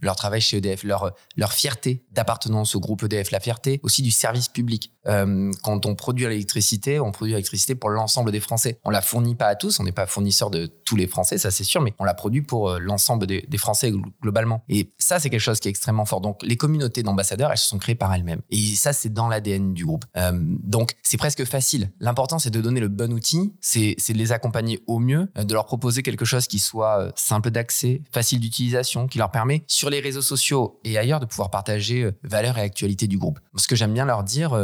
leur 0.00 0.16
travail 0.16 0.40
chez 0.40 0.58
EDF, 0.58 0.84
leur, 0.84 1.12
leur 1.36 1.52
fierté 1.52 2.04
d'appartenance 2.12 2.74
au 2.74 2.80
groupe 2.80 3.02
EDF, 3.02 3.30
la 3.30 3.40
fierté 3.40 3.55
aussi 3.82 4.02
du 4.02 4.10
service 4.10 4.48
public. 4.48 4.92
Euh, 5.08 5.50
quand 5.62 5.86
on 5.86 5.94
produit 5.94 6.26
l'électricité, 6.26 7.00
on 7.00 7.12
produit 7.12 7.32
l'électricité 7.32 7.74
pour 7.74 7.90
l'ensemble 7.90 8.32
des 8.32 8.40
Français. 8.40 8.78
On 8.84 8.90
la 8.90 9.02
fournit 9.02 9.34
pas 9.34 9.46
à 9.46 9.54
tous, 9.54 9.80
on 9.80 9.84
n'est 9.84 9.92
pas 9.92 10.06
fournisseur 10.06 10.50
de 10.50 10.66
tous 10.66 10.96
les 10.96 11.06
Français, 11.06 11.38
ça 11.38 11.50
c'est 11.50 11.64
sûr, 11.64 11.80
mais 11.80 11.94
on 11.98 12.04
la 12.04 12.14
produit 12.14 12.42
pour 12.42 12.70
euh, 12.70 12.78
l'ensemble 12.78 13.26
des, 13.26 13.44
Français 13.56 13.90
globalement. 14.22 14.62
Et 14.68 14.92
ça, 14.98 15.18
c'est 15.18 15.30
quelque 15.30 15.40
chose 15.40 15.60
qui 15.60 15.68
est 15.68 15.70
extrêmement 15.70 16.04
fort. 16.04 16.20
Donc, 16.20 16.42
les 16.42 16.58
communautés 16.58 17.02
d'ambassadeurs, 17.02 17.50
elles 17.50 17.56
se 17.56 17.66
sont 17.66 17.78
créées 17.78 17.94
par 17.94 18.12
elles-mêmes. 18.12 18.42
Et 18.50 18.58
ça, 18.76 18.92
c'est 18.92 19.08
dans 19.08 19.28
l'ADN 19.28 19.72
du 19.72 19.86
groupe. 19.86 20.04
Euh, 20.18 20.32
donc, 20.34 20.92
c'est 21.02 21.16
presque 21.16 21.42
facile. 21.46 21.90
L'important, 22.00 22.38
c'est 22.38 22.50
de 22.50 22.60
donner 22.60 22.80
le 22.80 22.88
bon 22.88 23.14
outil, 23.14 23.54
c'est 23.62 23.94
de 23.96 24.18
les 24.18 24.32
accompagner 24.32 24.80
au 24.86 24.98
mieux, 24.98 25.30
de 25.34 25.54
leur 25.54 25.64
proposer 25.64 26.02
quelque 26.02 26.26
chose 26.26 26.46
qui 26.48 26.58
soit 26.58 27.12
simple 27.16 27.50
d'accès, 27.50 28.02
facile 28.12 28.40
d'utilisation, 28.40 29.06
qui 29.06 29.16
leur 29.16 29.30
permet 29.30 29.64
sur 29.66 29.88
les 29.88 30.00
réseaux 30.00 30.20
sociaux 30.20 30.78
et 30.84 30.98
ailleurs 30.98 31.20
de 31.20 31.26
pouvoir 31.26 31.50
partager 31.50 32.10
valeurs 32.22 32.58
et 32.58 32.62
actualités 32.62 33.06
du 33.06 33.16
groupe. 33.16 33.40
Ce 33.56 33.66
que 33.66 33.74
j'aime 33.74 33.94
bien 33.94 34.04
leur 34.04 34.22
dire, 34.22 34.54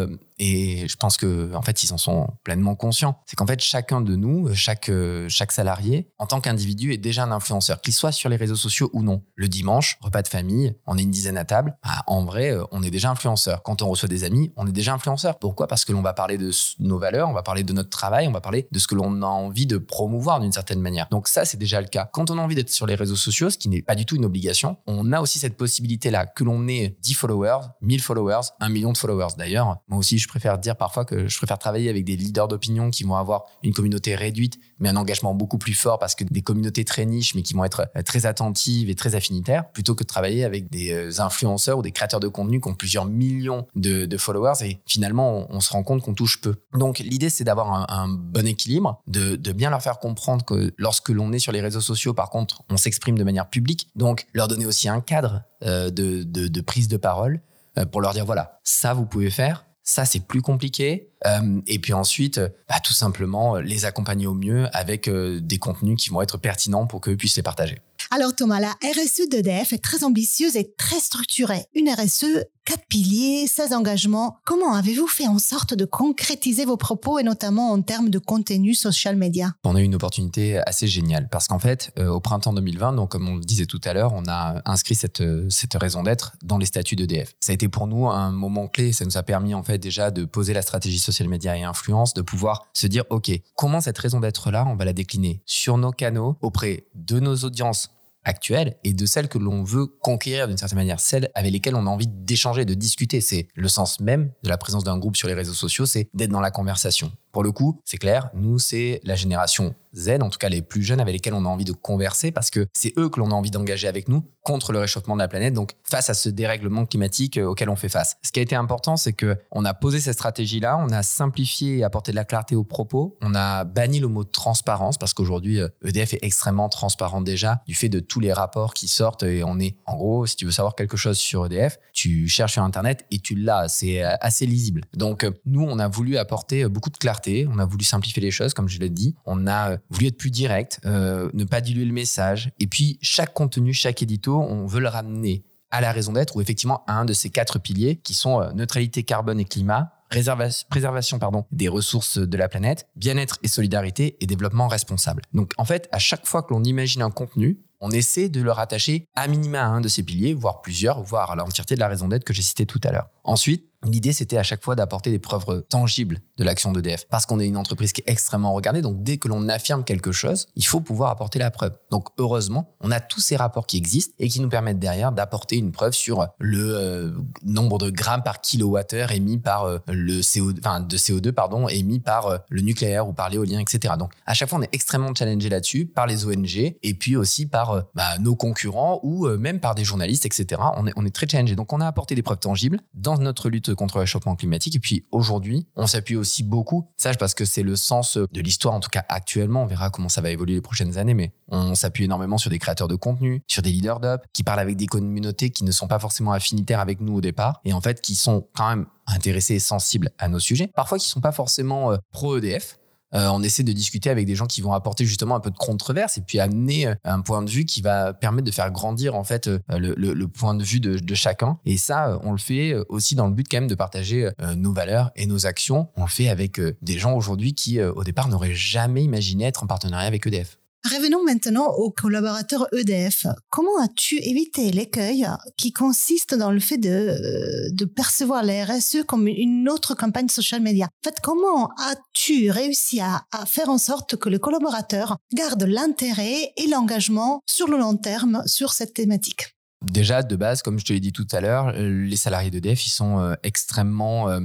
et 0.44 0.88
je 0.88 0.96
pense 0.96 1.16
que 1.16 1.54
en 1.54 1.62
fait 1.62 1.84
ils 1.84 1.92
en 1.92 1.98
sont 1.98 2.26
pleinement 2.42 2.74
conscients. 2.74 3.16
C'est 3.26 3.36
qu'en 3.36 3.46
fait 3.46 3.60
chacun 3.60 4.00
de 4.00 4.16
nous, 4.16 4.52
chaque 4.54 4.90
chaque 5.28 5.52
salarié, 5.52 6.10
en 6.18 6.26
tant 6.26 6.40
qu'individu, 6.40 6.92
est 6.92 6.98
déjà 6.98 7.22
un 7.22 7.30
influenceur, 7.30 7.80
qu'il 7.80 7.94
soit 7.94 8.10
sur 8.10 8.28
les 8.28 8.34
réseaux 8.34 8.56
sociaux 8.56 8.90
ou 8.92 9.04
non. 9.04 9.22
Le 9.36 9.46
dimanche, 9.46 9.98
repas 10.00 10.22
de 10.22 10.28
famille, 10.28 10.74
on 10.86 10.98
est 10.98 11.02
une 11.02 11.12
dizaine 11.12 11.36
à 11.36 11.44
table. 11.44 11.76
Bah, 11.84 12.02
en 12.08 12.24
vrai, 12.24 12.50
euh, 12.50 12.64
on 12.72 12.82
est 12.82 12.90
déjà 12.90 13.10
influenceur. 13.10 13.62
Quand 13.62 13.82
on 13.82 13.88
reçoit 13.88 14.08
des 14.08 14.24
amis, 14.24 14.52
on 14.56 14.66
est 14.66 14.72
déjà 14.72 14.92
influenceur. 14.92 15.38
Pourquoi? 15.38 15.68
Parce 15.68 15.84
que 15.84 15.92
l'on 15.92 16.02
va 16.02 16.12
parler 16.12 16.38
de 16.38 16.50
nos 16.80 16.98
valeurs, 16.98 17.28
on 17.28 17.32
va 17.32 17.44
parler 17.44 17.62
de 17.62 17.72
notre 17.72 17.90
travail, 17.90 18.26
on 18.26 18.32
va 18.32 18.40
parler 18.40 18.66
de 18.72 18.78
ce 18.80 18.88
que 18.88 18.96
l'on 18.96 19.22
a 19.22 19.26
envie 19.26 19.66
de 19.66 19.78
promouvoir 19.78 20.40
d'une 20.40 20.52
certaine 20.52 20.80
manière. 20.80 21.06
Donc 21.10 21.28
ça, 21.28 21.44
c'est 21.44 21.56
déjà 21.56 21.80
le 21.80 21.86
cas. 21.86 22.08
Quand 22.12 22.30
on 22.30 22.38
a 22.38 22.42
envie 22.42 22.56
d'être 22.56 22.70
sur 22.70 22.86
les 22.86 22.96
réseaux 22.96 23.16
sociaux, 23.16 23.48
ce 23.48 23.58
qui 23.58 23.68
n'est 23.68 23.82
pas 23.82 23.94
du 23.94 24.06
tout 24.06 24.16
une 24.16 24.24
obligation, 24.24 24.78
on 24.88 25.12
a 25.12 25.20
aussi 25.20 25.38
cette 25.38 25.56
possibilité-là 25.56 26.26
que 26.26 26.42
l'on 26.42 26.66
ait 26.66 26.96
10 27.00 27.14
followers, 27.14 27.68
1000 27.80 28.02
followers, 28.02 28.48
1 28.60 28.68
million 28.70 28.92
de 28.92 28.98
followers. 28.98 29.34
D'ailleurs, 29.38 29.76
moi 29.86 29.98
aussi, 29.98 30.18
je 30.18 30.26
préfère 30.32 30.58
dire 30.58 30.76
parfois 30.76 31.04
que 31.04 31.28
je 31.28 31.36
préfère 31.36 31.58
travailler 31.58 31.90
avec 31.90 32.06
des 32.06 32.16
leaders 32.16 32.48
d'opinion 32.48 32.90
qui 32.90 33.04
vont 33.04 33.16
avoir 33.16 33.44
une 33.62 33.74
communauté 33.74 34.14
réduite, 34.14 34.58
mais 34.78 34.88
un 34.88 34.96
engagement 34.96 35.34
beaucoup 35.34 35.58
plus 35.58 35.74
fort 35.74 35.98
parce 35.98 36.14
que 36.14 36.24
des 36.24 36.40
communautés 36.40 36.86
très 36.86 37.04
niches, 37.04 37.34
mais 37.34 37.42
qui 37.42 37.52
vont 37.52 37.64
être 37.64 37.86
euh, 37.96 38.02
très 38.02 38.24
attentives 38.24 38.88
et 38.88 38.94
très 38.94 39.14
affinitaires, 39.14 39.70
plutôt 39.72 39.94
que 39.94 40.04
de 40.04 40.08
travailler 40.08 40.44
avec 40.44 40.70
des 40.70 40.90
euh, 40.92 41.20
influenceurs 41.20 41.76
ou 41.78 41.82
des 41.82 41.92
créateurs 41.92 42.18
de 42.18 42.28
contenu 42.28 42.62
qui 42.62 42.68
ont 42.68 42.74
plusieurs 42.74 43.04
millions 43.04 43.66
de, 43.76 44.16
followers 44.16 44.62
et 44.62 44.80
finalement, 44.86 45.46
on, 45.50 45.60
se 45.60 45.70
rend 45.70 45.82
compte 45.82 46.02
qu'on 46.02 46.14
touche 46.14 46.40
peu. 46.40 46.54
Donc, 46.74 46.98
l'idée, 47.00 47.28
c'est 47.28 47.44
d'avoir 47.44 47.90
un, 47.90 48.08
bon 48.08 48.46
équilibre, 48.46 49.02
de, 49.06 49.36
bien 49.52 49.68
leur 49.68 49.82
faire 49.82 49.98
comprendre 49.98 50.44
que 50.44 50.72
lorsque 50.78 51.10
l'on 51.10 51.32
est 51.32 51.38
sur 51.38 51.52
les 51.52 51.60
réseaux 51.60 51.80
sociaux, 51.80 52.14
par 52.14 52.30
contre, 52.30 52.62
on 52.70 52.76
s'exprime 52.78 53.18
de 53.18 53.24
manière 53.24 53.50
publique, 53.50 53.90
donc 53.96 54.26
leur 54.32 54.48
donner 54.48 54.64
aussi 54.64 54.88
un 54.88 55.00
cadre 55.00 55.42
euh, 55.62 55.90
de 55.90 56.60
prise 56.62 56.88
de 56.88 56.96
parole 56.96 57.42
pour 57.90 58.00
leur 58.00 58.12
dire, 58.12 58.24
voilà, 58.24 58.60
ça, 58.64 58.94
vous 58.94 59.06
pouvez 59.06 59.30
faire, 59.30 59.64
ça, 59.84 60.04
c'est 60.04 60.26
plus 60.26 60.42
compliqué. 60.42 61.08
Euh, 61.26 61.60
et 61.66 61.78
puis 61.78 61.92
ensuite, 61.92 62.40
bah, 62.68 62.76
tout 62.82 62.92
simplement, 62.92 63.56
les 63.56 63.84
accompagner 63.84 64.26
au 64.26 64.34
mieux 64.34 64.66
avec 64.72 65.08
euh, 65.08 65.40
des 65.40 65.58
contenus 65.58 65.96
qui 66.00 66.10
vont 66.10 66.22
être 66.22 66.38
pertinents 66.38 66.86
pour 66.86 67.00
qu'eux 67.00 67.16
puissent 67.16 67.36
les 67.36 67.42
partager. 67.42 67.78
Alors 68.10 68.34
Thomas, 68.34 68.60
la 68.60 68.72
RSE 68.82 69.28
d'EDF 69.28 69.72
est 69.72 69.82
très 69.82 70.04
ambitieuse 70.04 70.56
et 70.56 70.72
très 70.76 71.00
structurée. 71.00 71.64
Une 71.74 71.88
RSE, 71.88 72.44
quatre 72.64 72.86
piliers, 72.88 73.46
16 73.46 73.72
engagements. 73.72 74.36
Comment 74.44 74.74
avez-vous 74.74 75.06
fait 75.06 75.26
en 75.26 75.38
sorte 75.38 75.74
de 75.74 75.84
concrétiser 75.84 76.64
vos 76.64 76.76
propos 76.76 77.18
et 77.18 77.22
notamment 77.22 77.70
en 77.70 77.82
termes 77.82 78.10
de 78.10 78.18
contenu 78.18 78.74
social 78.74 79.16
media? 79.16 79.52
On 79.64 79.76
a 79.76 79.80
eu 79.80 79.84
une 79.84 79.94
opportunité 79.94 80.58
assez 80.66 80.86
géniale 80.86 81.28
parce 81.30 81.48
qu'en 81.48 81.58
fait, 81.58 81.92
euh, 81.98 82.08
au 82.08 82.20
printemps 82.20 82.52
2020, 82.52 82.94
donc 82.94 83.10
comme 83.10 83.28
on 83.28 83.36
le 83.36 83.44
disait 83.44 83.66
tout 83.66 83.80
à 83.84 83.92
l'heure, 83.92 84.12
on 84.14 84.24
a 84.28 84.62
inscrit 84.64 84.94
cette, 84.94 85.22
cette 85.50 85.74
raison 85.74 86.02
d'être 86.02 86.32
dans 86.42 86.58
les 86.58 86.66
statuts 86.66 86.96
d'EDF. 86.96 87.34
Ça 87.40 87.52
a 87.52 87.54
été 87.54 87.68
pour 87.68 87.86
nous 87.86 88.08
un 88.08 88.30
moment 88.30 88.68
clé. 88.68 88.92
Ça 88.92 89.04
nous 89.04 89.16
a 89.16 89.22
permis 89.22 89.54
en 89.54 89.62
fait 89.62 89.78
déjà 89.78 90.10
de 90.10 90.24
poser 90.24 90.52
la 90.52 90.62
stratégie 90.62 90.98
social 90.98 91.28
media 91.28 91.56
et 91.56 91.62
influence, 91.62 92.14
de 92.14 92.22
pouvoir 92.22 92.66
se 92.72 92.86
dire, 92.86 93.04
OK, 93.10 93.30
comment 93.56 93.80
cette 93.80 93.98
raison 93.98 94.20
d'être 94.20 94.50
là, 94.50 94.64
on 94.66 94.76
va 94.76 94.84
la 94.84 94.92
décliner 94.92 95.42
sur 95.46 95.78
nos 95.78 95.90
canaux 95.90 96.36
auprès 96.40 96.86
de 96.94 97.20
nos 97.20 97.36
audiences 97.36 97.90
actuelles 98.24 98.76
et 98.84 98.92
de 98.92 99.06
celles 99.06 99.28
que 99.28 99.38
l'on 99.38 99.62
veut 99.64 99.86
conquérir 99.86 100.48
d'une 100.48 100.56
certaine 100.56 100.78
manière, 100.78 101.00
celles 101.00 101.30
avec 101.34 101.52
lesquelles 101.52 101.74
on 101.74 101.86
a 101.86 101.90
envie 101.90 102.08
d'échanger, 102.08 102.64
de 102.64 102.74
discuter. 102.74 103.20
C'est 103.20 103.48
le 103.54 103.68
sens 103.68 104.00
même 104.00 104.32
de 104.42 104.48
la 104.48 104.58
présence 104.58 104.84
d'un 104.84 104.98
groupe 104.98 105.16
sur 105.16 105.28
les 105.28 105.34
réseaux 105.34 105.54
sociaux, 105.54 105.86
c'est 105.86 106.08
d'être 106.14 106.30
dans 106.30 106.40
la 106.40 106.50
conversation. 106.50 107.12
Pour 107.32 107.42
le 107.42 107.52
coup, 107.52 107.80
c'est 107.84 107.98
clair, 107.98 108.30
nous, 108.34 108.58
c'est 108.58 109.00
la 109.04 109.14
génération 109.14 109.74
Z, 109.94 110.18
en 110.20 110.30
tout 110.30 110.38
cas 110.38 110.48
les 110.48 110.62
plus 110.62 110.82
jeunes 110.82 111.00
avec 111.00 111.14
lesquels 111.14 111.34
on 111.34 111.44
a 111.44 111.48
envie 111.48 111.64
de 111.64 111.72
converser 111.72 112.30
parce 112.30 112.50
que 112.50 112.66
c'est 112.72 112.92
eux 112.98 113.08
que 113.08 113.20
l'on 113.20 113.30
a 113.30 113.34
envie 113.34 113.50
d'engager 113.50 113.88
avec 113.88 114.08
nous 114.08 114.24
contre 114.42 114.72
le 114.72 114.80
réchauffement 114.80 115.14
de 115.14 115.20
la 115.20 115.28
planète, 115.28 115.54
donc 115.54 115.74
face 115.88 116.10
à 116.10 116.14
ce 116.14 116.28
dérèglement 116.28 116.84
climatique 116.84 117.38
euh, 117.38 117.46
auquel 117.46 117.68
on 117.68 117.76
fait 117.76 117.88
face. 117.88 118.16
Ce 118.22 118.32
qui 118.32 118.40
a 118.40 118.42
été 118.42 118.56
important, 118.56 118.96
c'est 118.96 119.12
que 119.12 119.36
on 119.52 119.64
a 119.64 119.72
posé 119.72 120.00
cette 120.00 120.14
stratégie-là, 120.14 120.76
on 120.78 120.90
a 120.90 121.04
simplifié 121.04 121.78
et 121.78 121.84
apporté 121.84 122.10
de 122.10 122.16
la 122.16 122.24
clarté 122.24 122.56
aux 122.56 122.64
propos, 122.64 123.16
on 123.20 123.36
a 123.36 123.62
banni 123.62 124.00
le 124.00 124.08
mot 124.08 124.24
transparence 124.24 124.98
parce 124.98 125.14
qu'aujourd'hui 125.14 125.60
EDF 125.84 126.14
euh, 126.14 126.16
e 126.16 126.16
est 126.16 126.24
extrêmement 126.24 126.68
transparent 126.68 127.20
déjà 127.20 127.62
du 127.68 127.74
fait 127.74 127.88
de 127.88 128.00
tous 128.00 128.18
les 128.18 128.32
rapports 128.32 128.74
qui 128.74 128.88
sortent 128.88 129.22
et 129.22 129.44
on 129.44 129.60
est 129.60 129.76
en 129.86 129.96
gros, 129.96 130.26
si 130.26 130.34
tu 130.34 130.44
veux 130.44 130.50
savoir 130.50 130.74
quelque 130.74 130.96
chose 130.96 131.18
sur 131.18 131.46
EDF, 131.46 131.78
tu 131.92 132.26
cherches 132.26 132.54
sur 132.54 132.64
internet 132.64 133.04
et 133.12 133.20
tu 133.20 133.36
l'as, 133.36 133.68
c'est 133.68 134.02
euh, 134.02 134.16
assez 134.20 134.46
lisible. 134.46 134.82
Donc 134.94 135.24
nous, 135.46 135.62
on 135.62 135.78
a 135.78 135.86
voulu 135.86 136.16
apporter 136.16 136.68
beaucoup 136.68 136.90
de 136.90 136.96
clarté, 136.96 137.21
on 137.28 137.58
a 137.58 137.64
voulu 137.64 137.84
simplifier 137.84 138.22
les 138.22 138.30
choses 138.30 138.54
comme 138.54 138.68
je 138.68 138.78
l'ai 138.78 138.90
dit, 138.90 139.14
on 139.24 139.46
a 139.46 139.76
voulu 139.90 140.06
être 140.06 140.18
plus 140.18 140.30
direct, 140.30 140.80
ne 140.84 141.44
pas 141.44 141.60
diluer 141.60 141.84
le 141.84 141.92
message 141.92 142.50
et 142.58 142.66
puis 142.66 142.98
chaque 143.02 143.32
contenu, 143.34 143.72
chaque 143.72 144.02
édito 144.02 144.40
on 144.40 144.66
veut 144.66 144.80
le 144.80 144.88
ramener 144.88 145.44
à 145.72 145.80
la 145.80 145.90
raison 145.90 146.12
d'être 146.12 146.36
ou 146.36 146.40
effectivement 146.40 146.84
à 146.86 146.92
un 146.92 147.04
de 147.04 147.12
ces 147.12 147.30
quatre 147.30 147.58
piliers 147.58 147.96
qui 147.96 148.14
sont 148.14 148.40
euh, 148.40 148.52
neutralité 148.52 149.02
carbone 149.02 149.40
et 149.40 149.44
climat, 149.44 149.90
préservation 150.10 151.18
des 151.50 151.68
ressources 151.68 152.18
de 152.18 152.36
la 152.36 152.48
planète, 152.48 152.86
bien-être 152.94 153.38
et 153.42 153.48
solidarité 153.48 154.18
et 154.20 154.26
développement 154.26 154.68
responsable. 154.68 155.22
Donc 155.32 155.54
en 155.56 155.64
fait, 155.64 155.88
à 155.90 155.98
chaque 155.98 156.26
fois 156.26 156.42
que 156.42 156.52
l'on 156.52 156.62
imagine 156.62 157.00
un 157.00 157.10
contenu, 157.10 157.58
on 157.80 157.90
essaie 157.90 158.28
de 158.28 158.42
le 158.42 158.52
rattacher 158.52 159.06
à 159.16 159.26
minima 159.26 159.62
à 159.62 159.66
un 159.66 159.80
de 159.80 159.88
ces 159.88 160.02
piliers, 160.02 160.34
voire 160.34 160.60
plusieurs, 160.60 161.02
voire 161.02 161.30
à 161.30 161.36
l'entièreté 161.36 161.74
de 161.74 161.80
la 161.80 161.88
raison 161.88 162.08
d'être 162.08 162.24
que 162.24 162.34
j'ai 162.34 162.42
cité 162.42 162.66
tout 162.66 162.80
à 162.84 162.92
l'heure. 162.92 163.08
Ensuite, 163.24 163.71
L'idée, 163.84 164.12
c'était 164.12 164.38
à 164.38 164.42
chaque 164.44 164.62
fois 164.62 164.76
d'apporter 164.76 165.10
des 165.10 165.18
preuves 165.18 165.64
tangibles 165.68 166.20
de 166.38 166.44
l'action 166.44 166.72
d'EDF, 166.72 167.06
parce 167.08 167.26
qu'on 167.26 167.40
est 167.40 167.46
une 167.46 167.56
entreprise 167.56 167.92
qui 167.92 168.00
est 168.02 168.10
extrêmement 168.10 168.52
regardée. 168.52 168.80
Donc, 168.80 169.02
dès 169.02 169.18
que 169.18 169.26
l'on 169.26 169.48
affirme 169.48 169.82
quelque 169.82 170.12
chose, 170.12 170.46
il 170.54 170.64
faut 170.64 170.80
pouvoir 170.80 171.10
apporter 171.10 171.38
la 171.38 171.50
preuve. 171.50 171.72
Donc, 171.90 172.08
heureusement, 172.18 172.74
on 172.80 172.92
a 172.92 173.00
tous 173.00 173.20
ces 173.20 173.36
rapports 173.36 173.66
qui 173.66 173.76
existent 173.76 174.14
et 174.18 174.28
qui 174.28 174.40
nous 174.40 174.48
permettent 174.48 174.78
derrière 174.78 175.10
d'apporter 175.10 175.56
une 175.56 175.72
preuve 175.72 175.94
sur 175.94 176.28
le 176.38 176.76
euh, 176.76 177.10
nombre 177.44 177.78
de 177.78 177.90
grammes 177.90 178.22
par 178.22 178.40
kilowattheure 178.40 179.10
émis 179.10 179.38
par 179.38 179.64
euh, 179.64 179.78
le 179.88 180.20
CO, 180.20 180.52
enfin, 180.58 180.80
de 180.80 180.96
CO2, 180.96 181.32
pardon, 181.32 181.66
émis 181.68 181.98
par 181.98 182.26
euh, 182.26 182.38
le 182.50 182.62
nucléaire 182.62 183.08
ou 183.08 183.12
par 183.12 183.30
l'éolien, 183.30 183.58
etc. 183.58 183.94
Donc, 183.98 184.12
à 184.26 184.34
chaque 184.34 184.48
fois, 184.48 184.58
on 184.58 184.62
est 184.62 184.72
extrêmement 184.72 185.12
challengé 185.12 185.48
là-dessus 185.48 185.86
par 185.86 186.06
les 186.06 186.24
ONG 186.24 186.56
et 186.82 186.94
puis 186.94 187.16
aussi 187.16 187.46
par 187.46 187.84
bah, 187.94 188.18
nos 188.20 188.36
concurrents 188.36 189.00
ou 189.02 189.26
même 189.28 189.58
par 189.58 189.74
des 189.74 189.84
journalistes, 189.84 190.24
etc. 190.24 190.60
On 190.76 190.86
est, 190.86 190.92
on 190.94 191.04
est 191.04 191.14
très 191.14 191.28
challengé. 191.28 191.56
Donc, 191.56 191.72
on 191.72 191.80
a 191.80 191.86
apporté 191.86 192.14
des 192.14 192.22
preuves 192.22 192.38
tangibles 192.38 192.80
dans 192.94 193.18
notre 193.18 193.50
lutte 193.50 193.71
contre 193.74 193.96
le 193.96 194.00
réchauffement 194.00 194.36
climatique. 194.36 194.76
Et 194.76 194.80
puis 194.80 195.06
aujourd'hui, 195.10 195.66
on 195.76 195.86
s'appuie 195.86 196.16
aussi 196.16 196.42
beaucoup, 196.42 196.88
sage 196.96 197.18
parce 197.18 197.34
que 197.34 197.44
c'est 197.44 197.62
le 197.62 197.76
sens 197.76 198.16
de 198.16 198.40
l'histoire, 198.40 198.74
en 198.74 198.80
tout 198.80 198.90
cas 198.90 199.04
actuellement, 199.08 199.62
on 199.62 199.66
verra 199.66 199.90
comment 199.90 200.08
ça 200.08 200.20
va 200.20 200.30
évoluer 200.30 200.54
les 200.54 200.60
prochaines 200.60 200.98
années, 200.98 201.14
mais 201.14 201.32
on 201.48 201.74
s'appuie 201.74 202.04
énormément 202.04 202.38
sur 202.38 202.50
des 202.50 202.58
créateurs 202.58 202.88
de 202.88 202.96
contenu, 202.96 203.42
sur 203.46 203.62
des 203.62 203.70
leaders 203.70 204.00
d'up, 204.00 204.22
qui 204.32 204.42
parlent 204.42 204.60
avec 204.60 204.76
des 204.76 204.86
communautés 204.86 205.50
qui 205.50 205.64
ne 205.64 205.72
sont 205.72 205.88
pas 205.88 205.98
forcément 205.98 206.32
affinitaires 206.32 206.80
avec 206.80 207.00
nous 207.00 207.14
au 207.14 207.20
départ, 207.20 207.60
et 207.64 207.72
en 207.72 207.80
fait 207.80 208.00
qui 208.00 208.14
sont 208.14 208.48
quand 208.54 208.68
même 208.68 208.86
intéressés 209.06 209.54
et 209.54 209.60
sensibles 209.60 210.10
à 210.18 210.28
nos 210.28 210.38
sujets, 210.38 210.68
parfois 210.74 210.98
qui 210.98 211.08
sont 211.08 211.20
pas 211.20 211.32
forcément 211.32 211.92
euh, 211.92 211.96
pro-EDF, 212.12 212.78
euh, 213.14 213.28
on 213.28 213.42
essaie 213.42 213.62
de 213.62 213.72
discuter 213.72 214.10
avec 214.10 214.26
des 214.26 214.34
gens 214.34 214.46
qui 214.46 214.60
vont 214.60 214.72
apporter 214.72 215.04
justement 215.04 215.34
un 215.34 215.40
peu 215.40 215.50
de 215.50 215.56
controverse 215.56 216.18
et 216.18 216.22
puis 216.22 216.40
amener 216.40 216.86
euh, 216.86 216.94
un 217.04 217.20
point 217.20 217.42
de 217.42 217.50
vue 217.50 217.64
qui 217.64 217.82
va 217.82 218.12
permettre 218.12 218.46
de 218.46 218.52
faire 218.52 218.70
grandir 218.70 219.14
en 219.14 219.24
fait 219.24 219.48
euh, 219.48 219.58
le, 219.68 220.26
point 220.28 220.54
de 220.54 220.64
vue 220.64 220.80
de, 220.80 221.14
chacun. 221.14 221.58
Et 221.66 221.76
ça, 221.76 222.18
on 222.22 222.32
le 222.32 222.38
fait 222.38 222.74
aussi 222.88 223.14
dans 223.14 223.26
le 223.26 223.34
but 223.34 223.46
quand 223.48 223.58
même 223.58 223.68
de 223.68 223.74
partager 223.74 224.30
nos 224.56 224.72
valeurs 224.72 225.10
et 225.14 225.26
nos 225.26 225.46
actions. 225.46 225.88
On 225.96 226.02
le 226.02 226.08
fait 226.08 226.28
avec 226.28 226.58
des 226.80 226.98
gens 226.98 227.14
aujourd'hui 227.14 227.54
qui 227.54 227.82
au 227.82 228.02
départ 228.02 228.28
n'auraient 228.28 228.54
jamais 228.54 229.04
imaginé 229.04 229.44
être 229.44 229.62
en 229.62 229.66
partenariat 229.66 230.06
avec 230.06 230.26
EDF. 230.26 230.58
Revenons 230.84 231.22
maintenant 231.24 231.68
aux 231.76 231.92
collaborateurs 231.92 232.66
EDF. 232.72 233.26
Comment 233.50 233.78
as-tu 233.80 234.16
évité 234.16 234.72
l'écueil 234.72 235.28
qui 235.56 235.72
consiste 235.72 236.34
dans 236.34 236.50
le 236.50 236.58
fait 236.58 236.76
de, 236.76 237.70
de 237.70 237.84
percevoir 237.84 238.42
la 238.42 238.64
RSE 238.64 239.04
comme 239.06 239.28
une 239.28 239.68
autre 239.68 239.94
campagne 239.94 240.28
social 240.28 240.60
media? 240.60 240.86
En 240.86 241.08
fait, 241.08 241.20
comment 241.22 241.68
as-tu 241.78 242.50
réussi 242.50 243.00
à, 243.00 243.24
faire 243.46 243.68
en 243.68 243.78
sorte 243.78 244.16
que 244.16 244.28
les 244.28 244.40
collaborateurs 244.40 245.18
gardent 245.32 245.68
l'intérêt 245.68 246.52
et 246.56 246.66
l'engagement 246.66 247.40
sur 247.46 247.68
le 247.68 247.78
long 247.78 247.96
terme 247.96 248.42
sur 248.46 248.72
cette 248.72 248.94
thématique? 248.94 249.54
Déjà, 249.84 250.24
de 250.24 250.34
base, 250.34 250.62
comme 250.62 250.80
je 250.80 250.84
te 250.84 250.92
l'ai 250.92 251.00
dit 251.00 251.12
tout 251.12 251.26
à 251.30 251.40
l'heure, 251.40 251.72
les 251.72 252.16
salariés 252.16 252.50
d'EDF, 252.50 252.86
ils 252.86 252.90
sont 252.90 253.20
euh, 253.20 253.34
extrêmement 253.44 254.28
euh, 254.28 254.40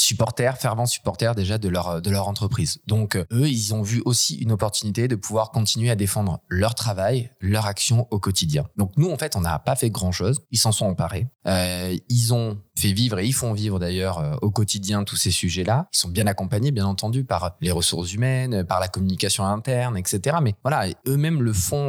supporters, 0.00 0.56
fervents 0.58 0.86
supporters 0.86 1.34
déjà 1.34 1.58
de 1.58 1.68
leur, 1.68 2.00
de 2.00 2.10
leur 2.10 2.28
entreprise. 2.28 2.80
Donc, 2.86 3.16
euh, 3.16 3.24
eux, 3.32 3.48
ils 3.48 3.74
ont 3.74 3.82
vu 3.82 4.02
aussi 4.04 4.36
une 4.36 4.52
opportunité 4.52 5.08
de 5.08 5.16
pouvoir 5.16 5.50
continuer 5.50 5.90
à 5.90 5.96
défendre 5.96 6.40
leur 6.48 6.74
travail, 6.74 7.30
leur 7.40 7.66
action 7.66 8.06
au 8.10 8.18
quotidien. 8.18 8.66
Donc, 8.76 8.92
nous, 8.96 9.10
en 9.10 9.16
fait, 9.16 9.36
on 9.36 9.40
n'a 9.40 9.58
pas 9.58 9.76
fait 9.76 9.90
grand-chose. 9.90 10.40
Ils 10.50 10.58
s'en 10.58 10.72
sont 10.72 10.86
emparés. 10.86 11.28
Euh, 11.46 11.96
ils 12.08 12.34
ont 12.34 12.58
fait 12.76 12.92
vivre 12.92 13.18
et 13.18 13.26
ils 13.26 13.34
font 13.34 13.52
vivre 13.52 13.78
d'ailleurs 13.78 14.18
euh, 14.18 14.36
au 14.42 14.50
quotidien 14.50 15.04
tous 15.04 15.16
ces 15.16 15.30
sujets-là. 15.30 15.88
Ils 15.94 15.98
sont 15.98 16.08
bien 16.08 16.26
accompagnés, 16.26 16.70
bien 16.70 16.86
entendu, 16.86 17.24
par 17.24 17.56
les 17.60 17.70
ressources 17.70 18.12
humaines, 18.12 18.64
par 18.64 18.80
la 18.80 18.88
communication 18.88 19.44
interne, 19.44 19.96
etc. 19.96 20.38
Mais 20.42 20.54
voilà, 20.62 20.86
eux-mêmes 21.06 21.42
le 21.42 21.52
font 21.52 21.80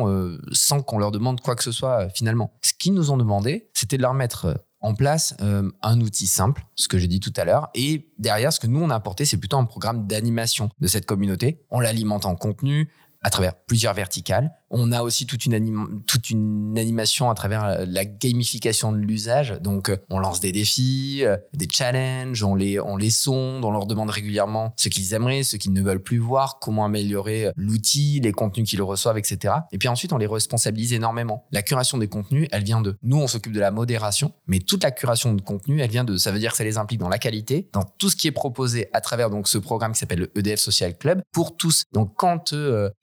sans 0.51 0.81
qu'on 0.81 0.97
leur 0.97 1.11
demande 1.11 1.41
quoi 1.41 1.55
que 1.55 1.63
ce 1.63 1.71
soit 1.71 2.09
finalement. 2.09 2.53
Ce 2.61 2.73
qu'ils 2.77 2.93
nous 2.93 3.11
ont 3.11 3.17
demandé, 3.17 3.69
c'était 3.73 3.97
de 3.97 4.01
leur 4.01 4.13
mettre 4.13 4.57
en 4.81 4.95
place 4.95 5.35
euh, 5.41 5.69
un 5.81 6.01
outil 6.01 6.27
simple, 6.27 6.65
ce 6.75 6.88
que 6.88 6.97
j'ai 6.97 7.07
dit 7.07 7.19
tout 7.19 7.33
à 7.38 7.45
l'heure. 7.45 7.69
Et 7.75 8.09
derrière, 8.17 8.51
ce 8.51 8.59
que 8.59 8.67
nous, 8.67 8.81
on 8.81 8.89
a 8.89 8.95
apporté, 8.95 9.25
c'est 9.25 9.38
plutôt 9.38 9.57
un 9.57 9.65
programme 9.65 10.07
d'animation 10.07 10.69
de 10.79 10.88
cette 10.88 11.05
communauté. 11.05 11.63
On 11.69 11.79
l'alimente 11.79 12.25
en 12.25 12.35
contenu 12.35 12.89
à 13.21 13.29
travers 13.29 13.55
plusieurs 13.55 13.93
verticales 13.93 14.51
on 14.71 14.91
a 14.91 15.01
aussi 15.03 15.25
toute 15.25 15.45
une, 15.45 16.01
toute 16.07 16.29
une 16.29 16.77
animation 16.77 17.29
à 17.29 17.35
travers 17.35 17.65
euh, 17.65 17.85
la 17.87 18.05
gamification 18.05 18.91
de 18.91 18.97
l'usage. 18.97 19.57
Donc, 19.61 19.89
euh, 19.89 19.97
on 20.09 20.19
lance 20.19 20.39
des 20.39 20.51
défis, 20.51 21.21
euh, 21.23 21.37
des 21.53 21.67
challenges, 21.69 22.41
on 22.43 22.55
les, 22.55 22.79
on 22.79 22.95
les 22.95 23.11
sonde, 23.11 23.65
on 23.65 23.71
leur 23.71 23.85
demande 23.85 24.09
régulièrement 24.09 24.73
ce 24.77 24.89
qu'ils 24.89 25.13
aimeraient, 25.13 25.43
ce 25.43 25.57
qu'ils 25.57 25.73
ne 25.73 25.81
veulent 25.81 26.01
plus 26.01 26.17
voir, 26.17 26.59
comment 26.59 26.85
améliorer 26.85 27.51
l'outil, 27.57 28.21
les 28.21 28.31
contenus 28.31 28.69
qu'ils 28.69 28.81
reçoivent, 28.81 29.17
etc. 29.17 29.55
Et 29.71 29.77
puis 29.77 29.89
ensuite, 29.89 30.13
on 30.13 30.17
les 30.17 30.27
responsabilise 30.27 30.93
énormément. 30.93 31.45
La 31.51 31.61
curation 31.61 31.97
des 31.97 32.07
contenus, 32.07 32.47
elle 32.51 32.63
vient 32.63 32.81
de 32.81 32.97
nous, 33.03 33.17
on 33.17 33.27
s'occupe 33.27 33.53
de 33.53 33.59
la 33.59 33.71
modération, 33.71 34.33
mais 34.47 34.59
toute 34.59 34.83
la 34.83 34.91
curation 34.91 35.33
de 35.33 35.41
contenu, 35.41 35.81
elle 35.81 35.91
vient 35.91 36.05
de, 36.05 36.15
ça 36.15 36.31
veut 36.31 36.39
dire 36.39 36.51
que 36.51 36.57
ça 36.57 36.63
les 36.63 36.77
implique 36.77 36.99
dans 36.99 37.09
la 37.09 37.19
qualité, 37.19 37.69
dans 37.73 37.83
tout 37.83 38.09
ce 38.09 38.15
qui 38.15 38.27
est 38.27 38.31
proposé 38.31 38.87
à 38.93 39.01
travers 39.01 39.29
donc 39.29 39.49
ce 39.49 39.57
programme 39.57 39.91
qui 39.91 39.99
s'appelle 39.99 40.19
le 40.19 40.31
EDF 40.37 40.59
Social 40.59 40.97
Club 40.97 41.21
pour 41.33 41.57
tous. 41.57 41.83
Donc, 41.91 42.13
quand 42.15 42.53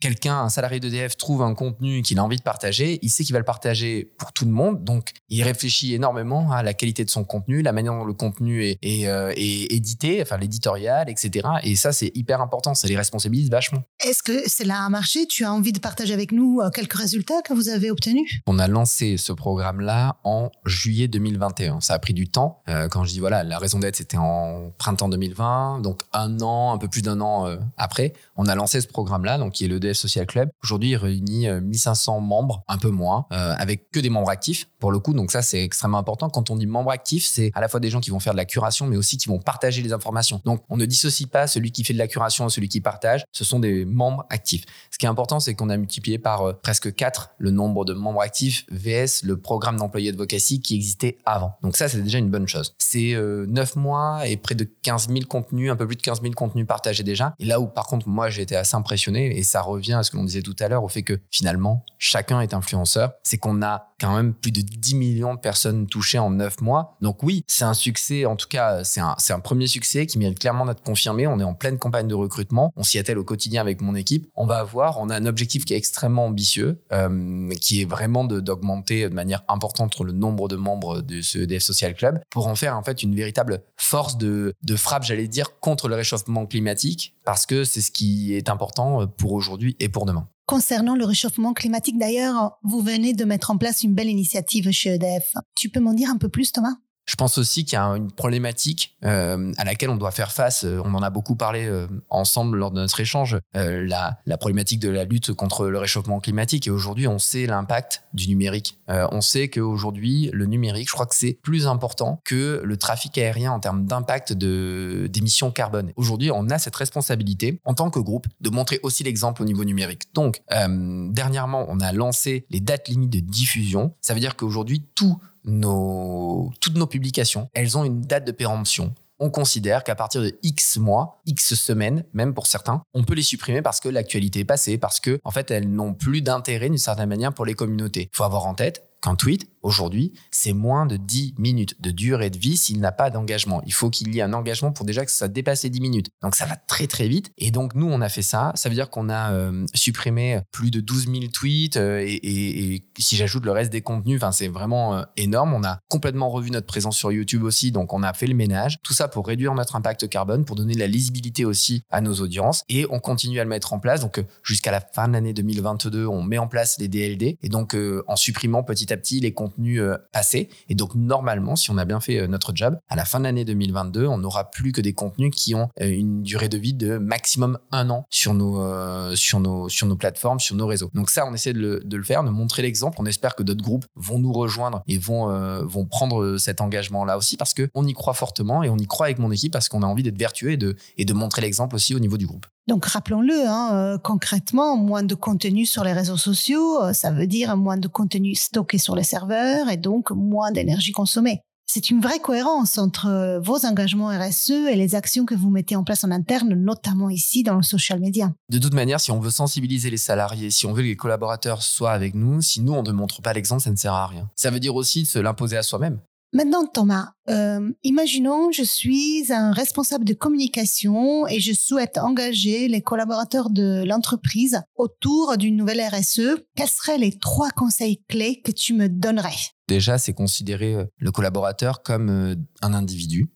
quelqu'un, 0.09 0.39
un 0.39 0.49
salarié 0.49 0.81
d'EDF 0.81 1.19
trouve 1.19 1.43
un 1.43 1.55
contenu 1.55 2.01
qu'il 2.01 2.19
a 2.19 2.25
envie 2.25 2.39
de 2.39 2.43
partager, 2.43 2.99
il 3.03 3.11
sait 3.11 3.25
qu'il 3.25 3.35
va 3.35 3.41
le 3.41 3.45
partager 3.45 4.11
pour 4.17 4.33
tout 4.33 4.47
le 4.47 4.51
monde. 4.51 4.83
Donc, 4.83 5.13
il 5.29 5.43
réfléchit 5.43 5.93
énormément 5.93 6.51
à 6.51 6.63
la 6.63 6.73
qualité 6.73 7.05
de 7.05 7.11
son 7.11 7.25
contenu, 7.25 7.61
la 7.61 7.73
manière 7.73 7.93
dont 7.93 8.07
le 8.07 8.15
contenu 8.15 8.65
est, 8.65 9.07
euh, 9.07 9.33
édité, 9.37 10.23
enfin 10.23 10.39
l'éditorial, 10.39 11.11
etc. 11.11 11.47
Et 11.63 11.77
ça, 11.77 11.93
c'est 11.93 12.11
hyper 12.15 12.41
important. 12.41 12.73
Ça 12.75 12.89
les 12.89 12.97
responsabilise 12.97 13.51
vachement. 13.51 13.83
Est-ce 14.03 14.23
que 14.23 14.49
cela 14.49 14.83
a 14.83 14.89
marché? 14.89 15.27
Tu 15.27 15.45
as 15.45 15.53
envie 15.53 15.73
de 15.73 15.79
partager 15.79 16.15
avec 16.15 16.33
nous 16.33 16.61
euh, 16.63 16.71
quelques 16.71 16.95
résultats 16.95 17.43
que 17.43 17.53
vous 17.53 17.69
avez 17.69 17.91
obtenus? 17.91 18.41
On 18.47 18.59
a 18.59 18.67
lancé 18.67 19.19
ce 19.19 19.33
programme-là 19.35 20.17
en 20.25 20.51
juillet 20.65 21.09
2021. 21.09 21.81
Ça 21.81 21.93
a 21.93 21.99
pris 21.99 22.15
du 22.15 22.31
temps. 22.31 22.63
Euh, 22.71 22.89
quand 22.89 23.05
je 23.05 23.13
dis 23.13 23.21
voilà, 23.21 23.45
la 23.45 23.59
raison 23.59 23.79
d'être, 23.79 23.97
c'était 23.97 24.17
en 24.17 24.71
printemps 24.79 25.11
2020, 25.11 25.81
donc 25.81 26.01
un 26.15 26.41
an, 26.41 26.73
un 26.73 26.79
peu 26.79 26.89
plus 26.89 27.03
d'un 27.03 27.21
an 27.21 27.59
après, 27.77 28.15
on 28.37 28.47
a 28.47 28.55
lancé 28.55 28.81
ce 28.81 28.87
programme-là, 28.87 29.37
donc 29.37 29.53
qui 29.53 29.67
est 29.67 29.69
l'EDF 29.69 29.98
Social 29.99 30.27
Club. 30.27 30.51
Aujourd'hui, 30.63 30.91
il 30.91 30.97
réunit 30.97 31.49
1500 31.49 32.21
membres, 32.21 32.63
un 32.69 32.79
peu 32.79 32.91
moins, 32.91 33.27
euh, 33.33 33.55
avec 33.59 33.91
que 33.91 34.01
des 34.01 34.11
membres 34.11 34.31
actifs 34.31 34.69
pour 34.79 34.93
le 34.93 34.99
coup. 34.99 35.13
Donc 35.13 35.31
ça, 35.31 35.43
c'est 35.43 35.63
extrêmement 35.63 35.99
important. 35.99 36.29
Quand 36.31 36.51
on 36.51 36.57
dit 36.57 36.67
membres 36.67 36.91
actifs, 36.91 37.27
c'est 37.27 37.51
à 37.55 37.61
la 37.61 37.69
fois 37.69 37.81
des 37.81 37.91
gens 37.91 38.01
qui 38.01 38.11
vont 38.11 38.21
faire 38.21 38.33
de 38.33 38.39
la 38.39 38.45
curation, 38.45 38.87
mais 38.87 38.97
aussi 38.97 39.17
qui 39.17 39.29
vont 39.29 39.39
partager 39.39 39.83
les 39.83 39.93
informations. 39.93 40.41
Donc 40.45 40.63
on 40.69 40.77
ne 40.77 40.87
dissocie 40.87 41.29
pas 41.29 41.47
celui 41.47 41.73
qui 41.73 41.85
fait 41.85 41.93
de 41.93 41.99
la 41.99 42.09
curation 42.09 42.47
et 42.47 42.51
celui 42.51 42.69
qui 42.69 42.81
partage. 42.81 43.25
Ce 43.33 43.45
sont 43.45 43.59
des 43.59 43.85
membres 43.85 44.25
actifs. 44.31 44.65
Ce 44.91 44.99
qui 44.99 45.07
est 45.07 45.09
important, 45.09 45.41
c'est 45.41 45.55
qu'on 45.55 45.71
a 45.71 45.77
multiplié 45.77 46.19
par 46.19 46.43
euh, 46.43 46.53
presque 46.53 46.95
4 46.95 47.31
le 47.39 47.51
nombre 47.51 47.85
de 47.85 47.95
membres 47.95 48.21
actifs 48.21 48.65
VS 48.71 49.25
le 49.25 49.41
programme 49.41 49.77
d'employés 49.77 50.11
advocacy 50.11 50.61
qui 50.61 50.75
existait 50.75 51.19
avant. 51.25 51.53
Donc 51.63 51.77
ça, 51.77 51.89
c'est 51.89 52.03
déjà 52.03 52.19
une 52.19 52.31
bonne 52.31 52.49
chose. 52.49 52.75
C'est 52.79 53.15
euh, 53.15 53.47
9 53.49 53.77
mois 53.77 54.27
et 54.27 54.37
près 54.37 54.55
de 54.55 54.65
15 54.65 55.09
000 55.09 55.21
contenus, 55.29 55.71
un 55.71 55.77
peu 55.77 55.87
plus 55.87 55.97
de 55.97 56.03
15 56.03 56.23
000 56.23 56.35
contenus 56.35 56.67
partagés 56.67 57.03
déjà. 57.03 57.35
Et 57.39 57.45
là 57.45 57.61
où 57.61 57.67
par 57.67 57.87
contre, 57.87 58.09
moi, 58.09 58.29
j'ai 58.31 58.43
été 58.43 58.57
assez 58.57 58.77
impressionné 58.77 59.37
et 59.37 59.43
ça 59.43 59.61
revient 59.61 59.88
à 59.97 60.03
ce 60.03 60.11
que 60.11 60.17
l'on 60.17 60.25
disait 60.25 60.43
tout 60.43 60.57
à 60.59 60.69
l'heure, 60.69 60.85
au 60.85 60.89
fait 60.89 61.03
que 61.03 61.19
finalement, 61.31 61.85
chacun 61.99 62.41
est 62.41 62.55
influenceur. 62.55 63.13
C'est 63.23 63.39
qu'on 63.39 63.63
a 63.63 63.95
quand 64.01 64.15
même 64.15 64.35
plus 64.35 64.53
de 64.53 64.61
10 64.61 64.95
millions 64.95 65.35
de 65.35 65.41
personnes 65.41 65.87
touchées 65.87 66.19
en 66.19 66.31
9 66.31 66.61
mois. 66.61 66.97
Donc 67.01 67.23
oui, 67.23 67.45
c'est 67.47 67.65
un 67.65 67.75
succès, 67.75 68.27
en 68.27 68.37
tout 68.37 68.49
cas, 68.49 68.85
c'est 68.85 69.01
un, 69.01 69.17
un 69.29 69.41
premier 69.41 69.67
succès 69.67 70.07
qui 70.07 70.19
mérite 70.19 70.39
clairement 70.39 70.67
d'être 70.67 70.83
confirmé. 70.83 71.27
On 71.27 71.41
est 71.41 71.45
en 71.45 71.55
pleine 71.55 71.79
campagne 71.79 72.09
de 72.09 72.15
recrutement. 72.15 72.73
On 72.77 72.83
s'y 72.83 72.99
attelle 72.99 73.19
au 73.19 73.25
quotidien 73.25 73.61
avec 73.61 73.81
mon 73.81 73.95
équipe. 73.95 74.29
On 74.37 74.47
va 74.47 74.59
avoir, 74.59 74.99
on 75.01 75.09
a 75.11 75.17
un 75.17 75.27
objectif 75.27 75.65
qui 75.65 75.75
est 75.75 75.77
extrêmement 75.77 76.27
ambitieux, 76.27 76.81
euh, 76.93 77.51
qui 77.61 77.83
est 77.83 77.85
vraiment 77.85 78.25
d'augmenter 78.25 79.09
de, 79.09 79.15
manière 79.15 79.43
importante 79.49 79.99
le 80.05 80.13
nombre 80.13 80.49
de 80.49 80.57
membres 80.57 81.01
de 81.01 81.23
ce 81.23 81.39
DF 81.39 81.63
Social 81.63 81.95
Club 81.95 82.21
pour 82.31 82.47
en 82.47 82.55
faire 82.55 82.77
en 82.77 82.83
fait 82.83 83.03
une 83.03 83.15
véritable 83.15 83.63
force 83.77 84.17
de, 84.17 84.55
de 84.63 84.77
frappe, 84.77 85.03
j'allais 85.03 85.29
dire, 85.29 85.59
contre 85.61 85.89
le 85.89 85.95
réchauffement 85.95 86.47
climatique, 86.47 87.15
parce 87.25 87.47
que 87.47 87.65
c'est 87.65 87.81
ce 87.81 87.91
qui 87.91 88.35
est 88.35 88.49
important 88.49 89.07
pour 89.07 89.33
aujourd'hui 89.33 89.77
et 89.81 89.89
pour 89.89 90.07
demain. 90.07 90.29
Concernant 90.47 90.97
le 90.97 91.05
réchauffement 91.05 91.53
climatique, 91.53 91.99
d'ailleurs, 91.99 92.59
vous 92.63 92.81
venez 92.81 93.13
de 93.13 93.25
mettre 93.25 93.51
en 93.51 93.59
place 93.59 93.83
une 93.83 93.95
belle 93.95 94.09
initiative 94.09 94.71
chez 94.71 94.95
EDF. 94.95 95.35
Tu 95.55 95.69
peux 95.69 95.81
m'en 95.81 95.93
dire 95.93 96.11
un 96.11 96.17
peu 96.17 96.29
plus, 96.31 96.53
Thomas? 96.53 96.77
Je 97.09 97.15
pense 97.17 97.39
aussi 97.39 97.65
qu'il 97.65 97.73
y 97.73 97.81
a 97.81 97.85
une 97.85 98.13
problématique 98.13 98.95
euh, 99.03 99.53
à 99.57 99.65
laquelle 99.65 99.89
on 99.89 99.97
doit 99.97 100.11
faire 100.11 100.31
face. 100.31 100.65
Euh, 100.65 100.83
on 100.85 100.93
en 100.93 101.03
a 101.03 101.09
beaucoup 101.09 101.37
parlé 101.37 101.65
euh, 101.65 101.87
ensemble 102.11 102.59
lors 102.59 102.71
de 102.71 102.81
notre 102.81 103.01
échange, 103.01 103.39
la, 103.55 104.19
la, 104.27 104.37
problématique 104.37 104.79
de 104.79 104.91
la 104.91 105.05
lutte 105.05 105.33
contre 105.33 105.69
le 105.69 105.79
réchauffement 105.79 106.21
climatique. 106.21 106.67
Et 106.67 106.71
aujourd'hui, 106.71 107.09
on 107.09 107.19
sait 107.19 107.47
l'impact 107.47 108.05
du 108.13 108.29
numérique. 108.29 108.79
on 108.89 109.21
sait 109.21 109.49
qu'aujourd'hui, 109.49 110.31
le 110.33 110.45
numérique, 110.45 110.89
je 110.89 110.93
crois 110.93 111.07
que 111.07 111.15
c'est 111.15 111.39
plus 111.43 111.67
important 111.67 112.21
que 112.25 112.61
le 112.63 112.77
trafic 112.77 113.17
aérien 113.17 113.53
en 113.53 113.61
termes 113.61 113.87
d'impact 113.87 114.35
d'émissions 114.35 115.51
carbone. 115.51 115.93
Aujourd'hui, 115.97 116.31
on 116.31 116.51
a 116.51 116.59
cette 116.59 116.77
responsabilité 116.77 117.61
en 117.65 117.75
tant 117.75 117.91
que 117.91 117.99
groupe 117.99 118.27
de 118.41 118.51
montrer 118.51 118.81
aussi 118.83 119.03
l'exemple 119.03 119.43
au 119.43 119.45
niveau 119.47 119.65
numérique. 119.65 120.03
Donc, 120.15 120.43
dernièrement, 120.51 121.67
on 121.69 121.81
a 121.81 121.93
lancé 121.93 122.45
les 122.51 122.61
dates 122.61 122.89
limites 122.89 123.13
de 123.13 123.21
diffusion. 123.21 123.95
Ça 124.01 124.15
veut 124.15 124.21
dire 124.21 124.37
qu'aujourd'hui, 124.37 124.85
tout 124.95 125.19
nos, 125.49 126.53
toutes 126.61 126.77
nos 126.77 126.87
publications, 126.87 127.49
elles 127.55 127.77
ont 127.77 127.85
une 127.85 128.03
date 128.03 128.27
de 128.27 128.33
péremption. 128.33 128.95
On 129.21 129.31
considère 129.31 129.83
qu'à 129.83 129.97
partir 129.97 130.23
de 130.23 130.39
X 130.45 130.77
mois, 130.77 131.21
X 131.27 131.55
semaines, 131.55 132.05
même 132.13 132.35
pour 132.35 132.47
certains, 132.47 132.83
on 132.95 133.03
peut 133.03 133.15
les 133.15 133.23
supprimer 133.23 133.63
parce 133.63 133.81
que 133.81 133.89
l'actualité 133.89 134.41
est 134.41 134.45
passée, 134.45 134.79
parce 134.79 135.01
que 135.01 135.19
en 135.25 135.33
fait 135.33 135.51
elles 135.51 135.69
n'ont 135.69 135.93
plus 135.93 136.23
d'intérêt 136.23 136.69
d'une 136.69 136.79
certaine 136.79 137.09
manière 137.09 137.35
pour 137.35 137.45
les 137.45 137.55
communautés. 137.55 138.11
Il 138.13 138.17
faut 138.17 138.25
avoir 138.25 138.47
en 138.47 138.55
tête 138.55 138.85
qu'un 139.03 139.17
tweet, 139.17 139.49
aujourd'hui, 139.63 140.13
c'est 140.31 140.53
moins 140.53 140.87
de 140.87 140.97
10 140.97 141.35
minutes 141.39 141.81
de 141.81 141.91
durée 141.91 142.31
de 142.31 142.39
vie 142.39 142.57
s'il 142.57 142.81
n'a 142.81 142.93
pas 142.93 143.11
d'engagement. 143.11 143.63
Il 143.67 143.73
faut 143.73 143.91
qu'il 143.91 144.15
y 144.15 144.19
ait 144.19 144.23
un 144.23 144.33
engagement 144.33 144.73
pour 144.73 144.85
déjà 144.85 145.05
que 145.05 145.11
ça 145.11 145.29
dépasse 145.29 145.65
les 145.65 145.71
10 145.71 145.81
minutes. 145.81 146.11
Donc 146.23 146.35
ça 146.35 146.47
va 146.47 146.57
très 146.57 146.87
très 146.87 147.09
vite. 147.09 147.33
Et 147.39 147.51
donc 147.51 147.75
nous, 147.75 147.87
on 147.87 148.01
a 148.01 148.09
fait 148.09 148.23
ça. 148.23 148.53
Ça 148.55 148.69
veut 148.69 148.75
dire 148.75 148.91
qu'on 148.91 149.09
a 149.09 149.33
euh, 149.33 149.67
supprimé 149.75 150.41
plus 150.53 150.71
de 150.71 150.81
12 150.81 151.07
000 151.07 151.17
tweets 151.33 151.77
euh, 151.77 152.05
et, 152.07 152.83
si 152.99 153.17
j'ajoute 153.17 153.45
le 153.45 153.53
reste 153.53 153.71
des 153.73 153.81
contenus, 153.81 154.21
c'est 154.33 154.49
vraiment 154.49 154.97
euh, 154.97 155.03
énorme. 155.17 155.55
On 155.55 155.65
a 155.65 155.79
complètement 155.89 156.31
revu 156.31 156.51
notre 156.51 156.67
présence 156.67 156.97
sur 156.97 157.13
YouTube 157.13 157.43
aussi. 157.43 157.73
Donc 157.73 157.93
on 157.93 158.03
a 158.03 158.13
fait 158.13 158.27
le 158.27 158.35
ménage. 158.35 158.79
Tout 158.83 158.93
ça 158.95 159.09
pour 159.09 159.27
réduire 159.27 159.55
notre 159.55 159.77
impact 159.77 160.09
carbone, 160.09 160.45
pour 160.45 160.57
donner 160.57 160.75
de 160.75 160.79
la 160.79 160.87
lisibilité 160.87 161.45
aussi 161.45 161.83
à 161.91 162.01
nos 162.01 162.15
audiences. 162.15 162.65
Et 162.69 162.87
on 162.91 162.99
continue 162.99 163.41
à 163.41 163.45
le 163.45 163.51
mettre 163.51 163.73
en 163.73 163.79
place. 163.79 164.01
Donc 164.01 164.23
jusqu'à 164.43 164.71
la 164.71 164.81
fin 164.81 165.09
de 165.09 165.13
l'année 165.13 165.33
2022, 165.33 166.07
on 166.07 166.23
met 166.23 166.39
en 166.39 166.49
place 166.49 166.79
les 166.79 166.89
DLD. 166.89 167.39
Et 167.43 167.49
donc 167.49 167.77
en 168.07 168.17
supprimant 168.17 168.63
petit 168.63 168.93
à 168.93 168.97
petit 168.97 169.21
les 169.21 169.33
contenus 169.33 169.48
euh, 169.79 169.97
passé 170.13 170.49
Et 170.69 170.75
donc, 170.75 170.95
normalement, 170.95 171.57
si 171.57 171.71
on 171.71 171.79
a 171.79 171.85
bien 171.85 172.01
fait 172.01 172.19
euh, 172.19 172.27
notre 172.27 172.53
job, 172.55 172.79
à 172.89 172.97
la 172.97 173.05
fin 173.05 173.19
de 173.19 173.25
l'année 173.25 173.45
2022, 173.45 174.07
on 174.07 174.19
n'aura 174.19 174.51
plus 174.51 174.73
que 174.73 174.81
des 174.81 174.93
contenus 174.93 175.33
qui 175.35 175.55
ont 175.55 175.69
euh, 175.81 175.89
une 175.89 176.23
durée 176.23 176.49
de 176.49 176.59
vie 176.59 176.75
de 176.75 176.99
maximum 176.99 177.59
un 177.73 177.91
an 177.91 178.07
sur 178.11 178.35
nos, 178.35 179.15
sur 179.15 179.41
nos, 179.41 179.69
sur 179.69 179.87
nos 179.87 179.97
plateformes, 179.97 180.41
sur 180.41 180.57
nos 180.57 180.67
réseaux. 180.67 180.91
Donc 180.95 181.11
ça, 181.11 181.27
on 181.27 181.35
essaie 181.35 181.53
de 181.53 181.61
le, 181.61 181.81
de 181.85 181.97
le 181.97 182.03
faire, 182.03 182.25
de 182.25 182.31
montrer 182.31 182.63
l'exemple. 182.63 182.97
On 183.01 183.07
espère 183.07 183.35
que 183.35 183.43
d'autres 183.43 183.63
groupes 183.63 183.87
vont 183.97 184.19
nous 184.19 184.33
rejoindre 184.33 184.83
et 184.87 184.99
vont, 184.99 185.29
vont 185.65 185.87
prendre 185.87 186.37
cet 186.37 186.61
engagement-là 186.61 187.17
aussi 187.17 187.37
parce 187.37 187.55
qu'on 187.55 187.85
y 187.85 187.93
croit 187.93 188.15
fortement 188.15 188.63
et 188.63 188.69
on 188.69 188.77
y 188.77 188.87
croit 188.87 189.07
avec 189.07 189.19
mon 189.19 189.31
équipe 189.31 189.53
parce 189.53 189.69
qu'on 189.69 189.83
a 189.83 189.87
envie 189.87 190.03
d'être 190.03 190.19
vertueux 190.19 190.53
et 190.53 190.57
de, 190.57 190.77
et 190.97 191.05
de 191.05 191.13
montrer 191.13 191.43
l'exemple 191.43 191.75
aussi 191.77 191.95
au 191.95 191.99
niveau 191.99 192.17
du 192.17 192.27
groupe. 192.27 192.47
Donc 192.69 192.85
rappelons-le, 192.85 193.49
hein, 193.49 193.71
euh, 193.73 193.99
concrètement, 193.99 194.77
moins 194.77 195.03
de 195.03 195.15
contenu 195.15 195.65
sur 195.65 195.85
les 195.85 195.95
réseaux 195.95 196.19
sociaux, 196.19 196.83
euh, 196.83 196.93
ça 196.93 197.11
veut 197.11 197.27
dire 197.27 197.57
moins 197.57 197.79
de 197.79 197.89
contenu 197.89 198.35
stocké 198.35 198.77
sur 198.77 198.95
les 198.95 199.05
serveurs 199.05 199.71
et 199.71 199.79
donc 199.79 200.11
moins 200.11 200.53
d'énergie 200.53 200.93
consommée. 200.93 201.41
C'est 201.65 201.89
une 201.89 202.03
vraie 202.03 202.19
cohérence 202.19 202.77
entre 202.77 203.07
euh, 203.07 203.41
vos 203.41 203.65
engagements 203.65 204.09
RSE 204.09 204.51
et 204.51 204.77
les 204.77 204.95
actions 204.95 205.25
que 205.25 205.35
vous 205.35 205.49
mettez 205.49 205.77
en 205.77 205.85
place 205.85 206.05
en 206.05 206.11
interne, 206.11 206.53
notamment 206.53 207.09
ici 207.09 207.43
dans 207.43 207.57
le 207.57 207.63
social 207.63 208.01
media. 208.01 208.35
De 208.51 208.59
toute 208.59 208.75
manière, 208.75 209.01
si 209.01 209.11
on 209.13 209.19
veut 209.19 209.31
sensibiliser 209.31 209.89
les 209.89 209.97
salariés, 209.97 210.51
si 210.51 210.67
on 210.67 210.75
veut 210.75 210.83
que 210.83 210.89
les 210.89 210.97
collaborateurs 210.97 211.63
soient 211.63 211.93
avec 211.93 212.15
nous, 212.15 212.43
si 212.43 212.61
nous 212.61 212.75
on 212.75 212.83
ne 212.83 212.93
montre 212.93 213.23
pas 213.23 213.33
l'exemple, 213.33 213.63
ça 213.63 213.71
ne 213.71 213.77
sert 213.77 213.95
à 213.95 214.07
rien. 214.07 214.29
Ça 214.37 214.51
veut 214.51 214.61
dire 214.61 214.75
aussi 214.75 215.05
de 215.05 215.09
se 215.09 215.19
l'imposer 215.19 215.57
à 215.57 215.63
soi-même. 215.63 216.01
Maintenant, 216.35 216.67
Thomas, 216.67 217.13
euh, 217.31 217.73
imaginons, 217.85 218.53
je 218.53 218.63
suis 218.63 219.33
un 219.33 219.51
responsable 219.51 220.05
de 220.05 220.13
communication 220.13 221.27
et 221.27 221.41
je 221.41 221.55
souhaite 221.55 221.97
engager 221.97 222.69
les 222.69 222.83
collaborateurs 222.83 223.49
de 223.49 223.83
l'entreprise 223.87 224.61
autour 224.77 225.39
d'une 225.39 225.57
nouvelle 225.57 225.81
RSE. 225.81 226.45
Quels 226.55 226.69
seraient 226.69 226.99
les 226.99 227.17
trois 227.17 227.49
conseils 227.51 228.03
clés 228.09 228.43
que 228.43 228.53
tu 228.53 228.75
me 228.75 228.91
donnerais? 228.91 229.39
Déjà, 229.69 229.97
c'est 229.97 230.13
considérer 230.13 230.75
euh, 230.75 230.85
le 230.99 231.11
collaborateur 231.13 231.83
comme 231.83 232.11
euh, 232.11 232.35
un 232.61 232.75
individu 232.75 233.31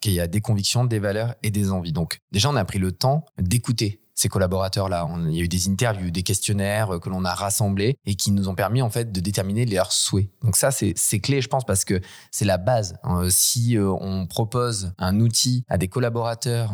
qui 0.00 0.18
a 0.18 0.26
des 0.26 0.40
convictions, 0.40 0.84
des 0.84 0.98
valeurs 0.98 1.34
et 1.42 1.50
des 1.50 1.70
envies. 1.70 1.92
Donc, 1.92 2.20
déjà, 2.32 2.48
on 2.48 2.56
a 2.56 2.64
pris 2.64 2.78
le 2.78 2.92
temps 2.92 3.26
d'écouter 3.38 4.00
ces 4.18 4.28
collaborateurs-là. 4.28 5.08
Il 5.28 5.36
y 5.36 5.40
a 5.40 5.44
eu 5.44 5.48
des 5.48 5.68
interviews, 5.68 6.10
des 6.10 6.22
questionnaires 6.22 6.94
euh, 6.94 6.98
que 6.98 7.08
l'on 7.08 7.24
a 7.24 7.34
rassemblés 7.34 7.96
et 8.04 8.14
qui 8.14 8.32
nous 8.32 8.48
ont 8.48 8.54
permis 8.54 8.82
en 8.82 8.90
fait 8.90 9.12
de 9.12 9.20
déterminer 9.20 9.64
leurs 9.64 9.92
souhaits. 9.92 10.28
Donc 10.42 10.56
ça, 10.56 10.70
c'est 10.70 11.20
clé, 11.20 11.40
je 11.40 11.48
pense, 11.48 11.64
parce 11.64 11.84
que 11.84 12.00
c'est 12.30 12.44
la 12.44 12.58
base. 12.58 12.96
Hein. 13.04 13.28
si 13.30 13.76
euh, 13.76 13.90
on 14.00 14.26
propose 14.26 14.92
un 14.98 15.20
outil 15.20 15.64
à 15.68 15.78
des 15.78 15.88
collaborateurs 15.88 16.72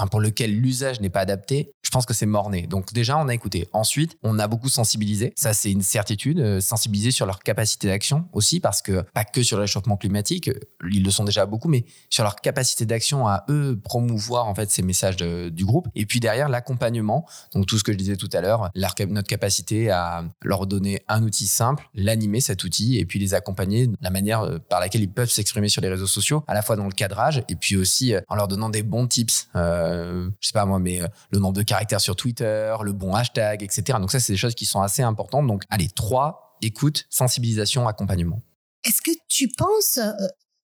euh, 0.00 0.06
pour 0.06 0.20
lequel 0.20 0.54
l'usage 0.58 1.00
n'est 1.00 1.10
pas 1.10 1.20
adapté, 1.20 1.72
je 1.82 1.90
pense 1.90 2.06
que 2.06 2.14
c'est 2.14 2.26
mort-né. 2.26 2.66
Donc 2.66 2.92
déjà, 2.92 3.18
on 3.18 3.28
a 3.28 3.34
écouté. 3.34 3.68
Ensuite, 3.72 4.16
on 4.22 4.38
a 4.38 4.46
beaucoup 4.46 4.68
sensibilisé. 4.68 5.32
Ça, 5.36 5.52
c'est 5.54 5.70
une 5.70 5.82
certitude. 5.82 6.40
Euh, 6.40 6.60
sensibiliser 6.60 7.10
sur 7.10 7.26
leur 7.26 7.40
capacité 7.40 7.88
d'action 7.88 8.28
aussi, 8.32 8.60
parce 8.60 8.82
que 8.82 9.02
pas 9.14 9.24
que 9.24 9.42
sur 9.42 9.56
le 9.56 9.62
réchauffement 9.62 9.96
climatique, 9.96 10.48
euh, 10.48 10.60
ils 10.90 11.02
le 11.02 11.10
sont 11.10 11.24
déjà 11.24 11.46
beaucoup, 11.46 11.68
mais 11.68 11.84
sur 12.10 12.24
leur 12.24 12.36
capacité 12.36 12.86
d'action 12.86 13.26
à 13.26 13.44
eux 13.48 13.78
promouvoir 13.82 14.46
en 14.46 14.54
fait 14.54 14.70
ces 14.70 14.82
messages 14.82 15.16
du 15.16 15.64
groupe. 15.64 15.88
Et 15.94 16.06
puis 16.06 16.20
derrière, 16.20 16.48
l'accompagnement. 16.48 17.26
Donc 17.54 17.66
tout 17.66 17.78
ce 17.78 17.84
que 17.84 17.92
je 17.92 17.98
disais 17.98 18.16
tout 18.16 18.28
à 18.32 18.40
l'heure, 18.40 18.70
notre 19.08 19.28
capacité 19.28 19.90
à 19.90 20.24
leur 20.42 20.66
donner 20.66 21.02
un 21.08 21.22
outil 21.22 21.46
simple, 21.46 21.88
l'animer 21.94 22.40
cet 22.40 22.64
outil, 22.64 22.98
et 22.98 23.06
puis 23.06 23.18
les 23.18 23.34
accompagner 23.34 23.86
de 23.86 23.96
la 24.00 24.10
manière 24.10 24.42
euh, 24.42 24.58
par 24.58 24.80
laquelle 24.80 25.02
ils 25.02 25.12
peuvent 25.12 25.30
s'exprimer 25.30 25.68
sur 25.68 25.82
les 25.82 25.88
réseaux 25.88 26.06
sociaux, 26.06 26.44
à 26.46 26.54
la 26.54 26.62
fois 26.62 26.76
dans 26.76 26.84
le 26.84 26.92
cadrage, 26.92 27.42
et 27.48 27.56
puis 27.56 27.76
aussi 27.76 28.14
en 28.28 28.34
leur 28.34 28.48
donnant 28.48 28.68
des 28.68 28.82
bons 28.82 29.06
tips. 29.06 29.48
Euh, 29.56 29.87
je 29.88 30.48
sais 30.48 30.52
pas 30.52 30.64
moi, 30.64 30.78
mais 30.78 31.00
le 31.30 31.38
nombre 31.38 31.54
de 31.54 31.62
caractères 31.62 32.00
sur 32.00 32.16
Twitter, 32.16 32.74
le 32.82 32.92
bon 32.92 33.14
hashtag, 33.14 33.62
etc. 33.62 33.98
Donc 34.00 34.10
ça, 34.10 34.20
c'est 34.20 34.32
des 34.32 34.38
choses 34.38 34.54
qui 34.54 34.66
sont 34.66 34.80
assez 34.80 35.02
importantes. 35.02 35.46
Donc, 35.46 35.64
allez, 35.70 35.88
trois, 35.88 36.56
écoute, 36.62 37.06
sensibilisation, 37.10 37.88
accompagnement. 37.88 38.42
Est-ce 38.84 39.02
que 39.02 39.16
tu 39.28 39.48
penses, 39.48 39.98
euh, 39.98 40.12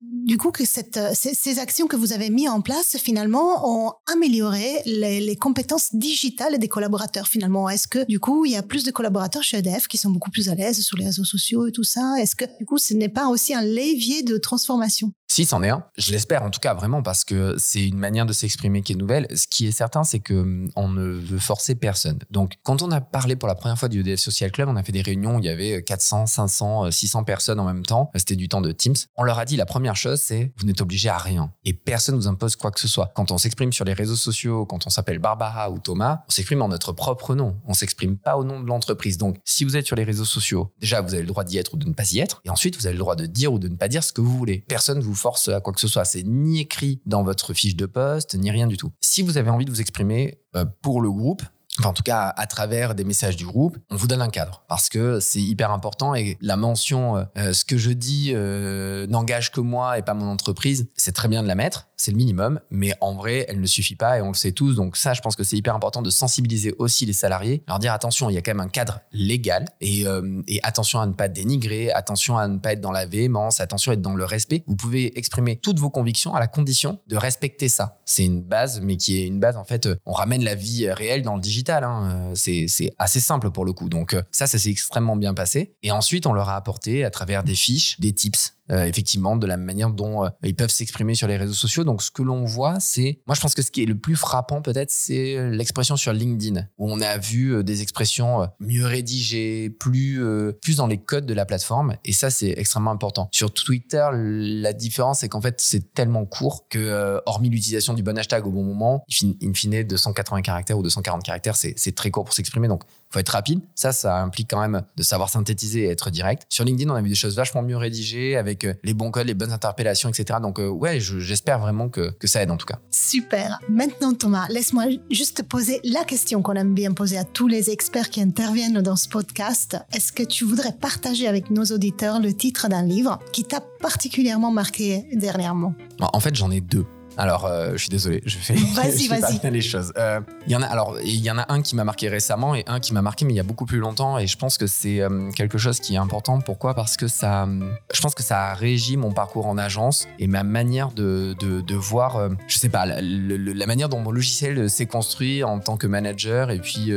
du 0.00 0.38
coup, 0.38 0.50
que 0.50 0.64
ces, 0.64 1.58
actions 1.58 1.86
que 1.86 1.96
vous 1.96 2.12
avez 2.12 2.30
mises 2.30 2.48
en 2.48 2.60
place, 2.60 2.96
finalement, 2.96 3.86
ont 3.86 3.92
amélioré 4.12 4.82
les, 4.86 5.36
compétences 5.36 5.94
digitales 5.94 6.58
des 6.58 6.68
collaborateurs, 6.68 7.26
finalement? 7.26 7.68
Est-ce 7.68 7.88
que, 7.88 8.04
du 8.06 8.20
coup, 8.20 8.44
il 8.44 8.52
y 8.52 8.56
a 8.56 8.62
plus 8.62 8.84
de 8.84 8.90
collaborateurs 8.90 9.42
chez 9.42 9.58
EDF 9.58 9.88
qui 9.88 9.98
sont 9.98 10.10
beaucoup 10.10 10.30
plus 10.30 10.48
à 10.48 10.54
l'aise 10.54 10.80
sur 10.80 10.96
les 10.96 11.06
réseaux 11.06 11.24
sociaux 11.24 11.66
et 11.66 11.72
tout 11.72 11.84
ça? 11.84 12.14
Est-ce 12.18 12.36
que, 12.36 12.44
du 12.58 12.66
coup, 12.66 12.78
ce 12.78 12.94
n'est 12.94 13.08
pas 13.08 13.28
aussi 13.28 13.54
un 13.54 13.62
levier 13.62 14.22
de 14.22 14.36
transformation? 14.38 15.12
Si, 15.28 15.44
c'en 15.44 15.62
est 15.62 15.70
un. 15.70 15.84
Je 15.96 16.12
l'espère 16.12 16.42
en 16.42 16.50
tout 16.50 16.60
cas 16.60 16.74
vraiment 16.74 17.02
parce 17.02 17.24
que 17.24 17.56
c'est 17.58 17.86
une 17.86 17.98
manière 17.98 18.26
de 18.26 18.32
s'exprimer 18.32 18.82
qui 18.82 18.92
est 18.92 18.96
nouvelle. 18.96 19.26
Ce 19.34 19.46
qui 19.48 19.66
est 19.66 19.72
certain, 19.72 20.04
c'est 20.04 20.20
que 20.20 20.34
hum, 20.34 20.70
on 20.76 20.88
ne 20.88 21.02
veut 21.02 21.38
forcer 21.38 21.74
personne. 21.74 22.18
Donc, 22.30 22.54
quand 22.62 22.82
on 22.82 22.90
a 22.90 23.00
parlé 23.00 23.36
pour 23.36 23.48
la 23.48 23.54
première 23.54 23.78
fois 23.78 23.88
du 23.88 24.00
EDF 24.00 24.20
Social 24.20 24.52
Club, 24.52 24.68
on 24.68 24.76
a 24.76 24.82
fait 24.82 24.92
des 24.92 25.02
réunions 25.02 25.36
où 25.36 25.38
il 25.40 25.46
y 25.46 25.48
avait 25.48 25.82
400, 25.82 26.26
500, 26.26 26.90
600 26.90 27.24
personnes 27.24 27.60
en 27.60 27.64
même 27.64 27.84
temps. 27.84 28.10
C'était 28.14 28.36
du 28.36 28.48
temps 28.48 28.60
de 28.60 28.72
Teams. 28.72 28.94
On 29.16 29.22
leur 29.24 29.38
a 29.38 29.44
dit 29.44 29.56
la 29.56 29.66
première 29.66 29.96
chose, 29.96 30.20
c'est 30.20 30.52
vous 30.56 30.66
n'êtes 30.66 30.80
obligé 30.80 31.08
à 31.08 31.18
rien 31.18 31.52
et 31.64 31.72
personne 31.72 32.14
vous 32.14 32.28
impose 32.28 32.56
quoi 32.56 32.70
que 32.70 32.80
ce 32.80 32.88
soit. 32.88 33.12
Quand 33.14 33.30
on 33.30 33.38
s'exprime 33.38 33.72
sur 33.72 33.84
les 33.84 33.92
réseaux 33.92 34.16
sociaux, 34.16 34.66
quand 34.66 34.86
on 34.86 34.90
s'appelle 34.90 35.18
Barbara 35.18 35.70
ou 35.70 35.78
Thomas, 35.78 36.22
on 36.28 36.30
s'exprime 36.30 36.62
en 36.62 36.68
notre 36.68 36.92
propre 36.92 37.34
nom. 37.34 37.56
On 37.66 37.74
s'exprime 37.74 38.16
pas 38.16 38.36
au 38.36 38.44
nom 38.44 38.60
de 38.60 38.66
l'entreprise. 38.66 39.18
Donc, 39.18 39.38
si 39.44 39.64
vous 39.64 39.76
êtes 39.76 39.86
sur 39.86 39.96
les 39.96 40.04
réseaux 40.04 40.24
sociaux, 40.24 40.72
déjà 40.80 41.00
vous 41.00 41.14
avez 41.14 41.22
le 41.22 41.28
droit 41.28 41.44
d'y 41.44 41.58
être 41.58 41.74
ou 41.74 41.76
de 41.76 41.88
ne 41.88 41.94
pas 41.94 42.10
y 42.12 42.20
être, 42.20 42.40
et 42.44 42.50
ensuite 42.50 42.76
vous 42.76 42.86
avez 42.86 42.94
le 42.94 43.00
droit 43.00 43.16
de 43.16 43.26
dire 43.26 43.52
ou 43.52 43.58
de 43.58 43.68
ne 43.68 43.76
pas 43.76 43.88
dire 43.88 44.04
ce 44.04 44.12
que 44.12 44.20
vous 44.20 44.36
voulez. 44.36 44.64
Personne 44.68 45.00
vous 45.00 45.14
à 45.48 45.60
quoi 45.60 45.72
que 45.72 45.80
ce 45.80 45.88
soit. 45.88 46.04
C'est 46.04 46.22
ni 46.22 46.60
écrit 46.60 47.00
dans 47.06 47.22
votre 47.22 47.54
fiche 47.54 47.76
de 47.76 47.86
poste, 47.86 48.34
ni 48.34 48.50
rien 48.50 48.66
du 48.66 48.76
tout. 48.76 48.92
Si 49.00 49.22
vous 49.22 49.38
avez 49.38 49.50
envie 49.50 49.64
de 49.64 49.70
vous 49.70 49.80
exprimer 49.80 50.38
euh, 50.56 50.64
pour 50.82 51.00
le 51.00 51.10
groupe, 51.10 51.42
enfin 51.78 51.90
en 51.90 51.92
tout 51.92 52.02
cas 52.02 52.32
à 52.36 52.46
travers 52.46 52.94
des 52.94 53.04
messages 53.04 53.36
du 53.36 53.46
groupe, 53.46 53.78
on 53.90 53.96
vous 53.96 54.06
donne 54.06 54.22
un 54.22 54.28
cadre 54.28 54.64
parce 54.68 54.88
que 54.88 55.20
c'est 55.20 55.40
hyper 55.40 55.70
important 55.70 56.14
et 56.14 56.36
la 56.40 56.56
mention 56.56 57.26
euh, 57.36 57.52
ce 57.52 57.64
que 57.64 57.76
je 57.76 57.90
dis 57.90 58.32
euh, 58.34 59.06
n'engage 59.06 59.50
que 59.50 59.60
moi 59.60 59.98
et 59.98 60.02
pas 60.02 60.14
mon 60.14 60.28
entreprise, 60.28 60.88
c'est 60.96 61.12
très 61.12 61.28
bien 61.28 61.42
de 61.42 61.48
la 61.48 61.54
mettre, 61.54 61.88
c'est 61.96 62.10
le 62.10 62.16
minimum, 62.16 62.60
mais 62.70 62.92
en 63.00 63.14
vrai, 63.14 63.46
elle 63.48 63.60
ne 63.60 63.66
suffit 63.66 63.96
pas 63.96 64.18
et 64.18 64.22
on 64.22 64.28
le 64.28 64.34
sait 64.34 64.52
tous. 64.52 64.74
Donc 64.74 64.96
ça, 64.96 65.14
je 65.14 65.20
pense 65.20 65.36
que 65.36 65.44
c'est 65.44 65.56
hyper 65.56 65.74
important 65.74 66.02
de 66.02 66.10
sensibiliser 66.10 66.74
aussi 66.78 67.06
les 67.06 67.12
salariés, 67.12 67.62
leur 67.68 67.78
dire 67.78 67.92
attention, 67.92 68.30
il 68.30 68.34
y 68.34 68.38
a 68.38 68.42
quand 68.42 68.52
même 68.52 68.60
un 68.60 68.68
cadre 68.68 69.00
légal 69.12 69.66
et, 69.80 70.06
euh, 70.06 70.42
et 70.46 70.60
attention 70.62 71.00
à 71.00 71.06
ne 71.06 71.12
pas 71.12 71.28
dénigrer, 71.28 71.90
attention 71.92 72.36
à 72.36 72.48
ne 72.48 72.58
pas 72.58 72.72
être 72.72 72.80
dans 72.80 72.92
la 72.92 73.06
véhémence, 73.06 73.60
attention 73.60 73.90
à 73.90 73.94
être 73.94 74.02
dans 74.02 74.14
le 74.14 74.24
respect. 74.24 74.64
Vous 74.66 74.76
pouvez 74.76 75.16
exprimer 75.18 75.56
toutes 75.56 75.78
vos 75.78 75.90
convictions 75.90 76.34
à 76.34 76.40
la 76.40 76.46
condition 76.46 77.00
de 77.08 77.16
respecter 77.16 77.68
ça. 77.68 77.98
C'est 78.04 78.24
une 78.24 78.42
base, 78.42 78.80
mais 78.80 78.96
qui 78.96 79.20
est 79.20 79.26
une 79.26 79.40
base 79.40 79.56
en 79.56 79.64
fait. 79.64 79.88
On 80.06 80.12
ramène 80.12 80.44
la 80.44 80.54
vie 80.54 80.90
réelle 80.90 81.22
dans 81.22 81.34
le 81.34 81.40
digital. 81.40 81.63
Hein. 81.70 82.32
C'est 82.34 82.66
assez 82.98 83.20
simple 83.20 83.50
pour 83.50 83.64
le 83.64 83.72
coup. 83.72 83.88
Donc 83.88 84.16
ça, 84.30 84.46
ça 84.46 84.58
s'est 84.58 84.70
extrêmement 84.70 85.16
bien 85.16 85.34
passé. 85.34 85.74
Et 85.82 85.90
ensuite, 85.90 86.26
on 86.26 86.32
leur 86.32 86.48
a 86.48 86.56
apporté 86.56 87.04
à 87.04 87.10
travers 87.10 87.42
des 87.44 87.54
fiches, 87.54 87.98
des 88.00 88.12
tips, 88.12 88.56
euh, 88.70 88.84
effectivement, 88.84 89.36
de 89.36 89.46
la 89.46 89.56
manière 89.56 89.90
dont 89.90 90.24
euh, 90.24 90.28
ils 90.42 90.54
peuvent 90.54 90.70
s'exprimer 90.70 91.14
sur 91.14 91.28
les 91.28 91.36
réseaux 91.36 91.52
sociaux. 91.52 91.84
Donc, 91.84 92.02
ce 92.02 92.10
que 92.10 92.22
l'on 92.22 92.44
voit, 92.44 92.80
c'est, 92.80 93.20
moi, 93.26 93.34
je 93.34 93.40
pense 93.40 93.54
que 93.54 93.60
ce 93.60 93.70
qui 93.70 93.82
est 93.82 93.86
le 93.86 93.98
plus 93.98 94.16
frappant, 94.16 94.62
peut-être, 94.62 94.90
c'est 94.90 95.36
euh, 95.36 95.50
l'expression 95.50 95.96
sur 95.96 96.12
LinkedIn, 96.12 96.66
où 96.78 96.90
on 96.90 97.00
a 97.00 97.18
vu 97.18 97.62
des 97.62 97.82
expressions 97.82 98.48
mieux 98.60 98.86
rédigées, 98.86 99.70
plus, 99.70 100.22
plus 100.62 100.76
dans 100.76 100.86
les 100.86 100.98
codes 100.98 101.26
de 101.26 101.34
la 101.34 101.44
plateforme. 101.44 101.96
Et 102.04 102.12
ça, 102.12 102.30
c'est 102.30 102.54
extrêmement 102.56 102.90
important. 102.90 103.28
Sur 103.32 103.52
Twitter, 103.52 104.06
la 104.12 104.72
différence, 104.72 105.20
c'est 105.20 105.28
qu'en 105.28 105.40
fait, 105.40 105.60
c'est 105.60 105.92
tellement 105.92 106.24
court 106.24 106.66
que, 106.68 107.20
hormis 107.26 107.50
l'utilisation 107.50 107.94
du 107.94 108.02
bon 108.02 108.16
hashtag 108.16 108.46
au 108.46 108.50
bon 108.50 108.64
moment, 108.64 109.04
in 109.22 109.52
fine, 109.54 109.82
280 109.82 110.42
caractères 110.42 110.78
ou 110.78 110.82
240 110.82 111.22
caractères, 111.22 111.56
c'est 111.56 111.94
très 111.94 112.10
court 112.10 112.24
pour 112.24 112.34
s'exprimer. 112.34 112.68
Donc, 112.68 112.84
faut 113.14 113.20
être 113.20 113.30
rapide. 113.30 113.60
Ça, 113.74 113.92
ça 113.92 114.20
implique 114.20 114.50
quand 114.50 114.60
même 114.60 114.82
de 114.96 115.02
savoir 115.02 115.30
synthétiser 115.30 115.84
et 115.84 115.88
être 115.88 116.10
direct. 116.10 116.42
Sur 116.48 116.64
LinkedIn, 116.64 116.90
on 116.90 116.94
a 116.94 117.02
vu 117.02 117.08
des 117.08 117.14
choses 117.14 117.36
vachement 117.36 117.62
mieux 117.62 117.76
rédigées 117.76 118.36
avec 118.36 118.64
euh, 118.64 118.74
les 118.82 118.92
bons 118.92 119.10
codes, 119.10 119.26
les 119.26 119.34
bonnes 119.34 119.52
interpellations, 119.52 120.08
etc. 120.08 120.40
Donc, 120.42 120.58
euh, 120.58 120.68
ouais, 120.68 120.98
j'espère 121.00 121.58
vraiment 121.58 121.88
que, 121.88 122.10
que 122.10 122.26
ça 122.26 122.42
aide 122.42 122.50
en 122.50 122.56
tout 122.56 122.66
cas. 122.66 122.78
Super. 122.90 123.58
Maintenant, 123.68 124.14
Thomas, 124.14 124.46
laisse-moi 124.50 124.84
juste 125.10 125.44
poser 125.44 125.80
la 125.84 126.04
question 126.04 126.42
qu'on 126.42 126.54
aime 126.54 126.74
bien 126.74 126.92
poser 126.92 127.16
à 127.16 127.24
tous 127.24 127.46
les 127.46 127.70
experts 127.70 128.10
qui 128.10 128.20
interviennent 128.20 128.82
dans 128.82 128.96
ce 128.96 129.08
podcast. 129.08 129.76
Est-ce 129.92 130.12
que 130.12 130.24
tu 130.24 130.44
voudrais 130.44 130.72
partager 130.72 131.28
avec 131.28 131.50
nos 131.50 131.64
auditeurs 131.64 132.20
le 132.20 132.34
titre 132.34 132.68
d'un 132.68 132.82
livre 132.82 133.18
qui 133.32 133.44
t'a 133.44 133.60
particulièrement 133.80 134.50
marqué 134.50 135.06
dernièrement? 135.12 135.74
En 136.00 136.20
fait, 136.20 136.34
j'en 136.34 136.50
ai 136.50 136.60
deux. 136.60 136.84
Alors, 137.16 137.46
euh, 137.46 137.72
je 137.72 137.78
suis 137.78 137.88
désolé, 137.90 138.22
je 138.26 138.36
fais, 138.38 138.54
les 139.50 139.60
choses. 139.60 139.92
Euh, 139.96 140.20
il 140.46 140.52
y 140.52 140.56
en 140.56 140.62
a, 140.62 140.66
alors, 140.66 140.98
il 141.04 141.20
y 141.20 141.30
en 141.30 141.38
a 141.38 141.52
un 141.52 141.62
qui 141.62 141.76
m'a 141.76 141.84
marqué 141.84 142.08
récemment 142.08 142.54
et 142.54 142.64
un 142.66 142.80
qui 142.80 142.92
m'a 142.92 143.02
marqué, 143.02 143.24
mais 143.24 143.32
il 143.32 143.36
y 143.36 143.40
a 143.40 143.44
beaucoup 143.44 143.66
plus 143.66 143.78
longtemps. 143.78 144.18
Et 144.18 144.26
je 144.26 144.36
pense 144.36 144.58
que 144.58 144.66
c'est 144.66 145.00
euh, 145.00 145.30
quelque 145.30 145.58
chose 145.58 145.78
qui 145.80 145.94
est 145.94 145.98
important. 145.98 146.40
Pourquoi? 146.40 146.74
Parce 146.74 146.96
que 146.96 147.06
ça, 147.06 147.48
je 147.92 148.00
pense 148.00 148.14
que 148.14 148.22
ça 148.22 148.50
a 148.50 148.54
régi 148.54 148.96
mon 148.96 149.12
parcours 149.12 149.46
en 149.46 149.58
agence 149.58 150.08
et 150.18 150.26
ma 150.26 150.42
manière 150.42 150.90
de, 150.90 151.36
de, 151.38 151.74
voir, 151.74 152.30
je 152.46 152.58
sais 152.58 152.68
pas, 152.68 152.86
la, 152.86 153.66
manière 153.66 153.88
dont 153.88 154.00
mon 154.00 154.10
logiciel 154.10 154.70
s'est 154.70 154.86
construit 154.86 155.42
en 155.44 155.58
tant 155.58 155.76
que 155.76 155.86
manager 155.86 156.50
et 156.50 156.60
puis 156.60 156.92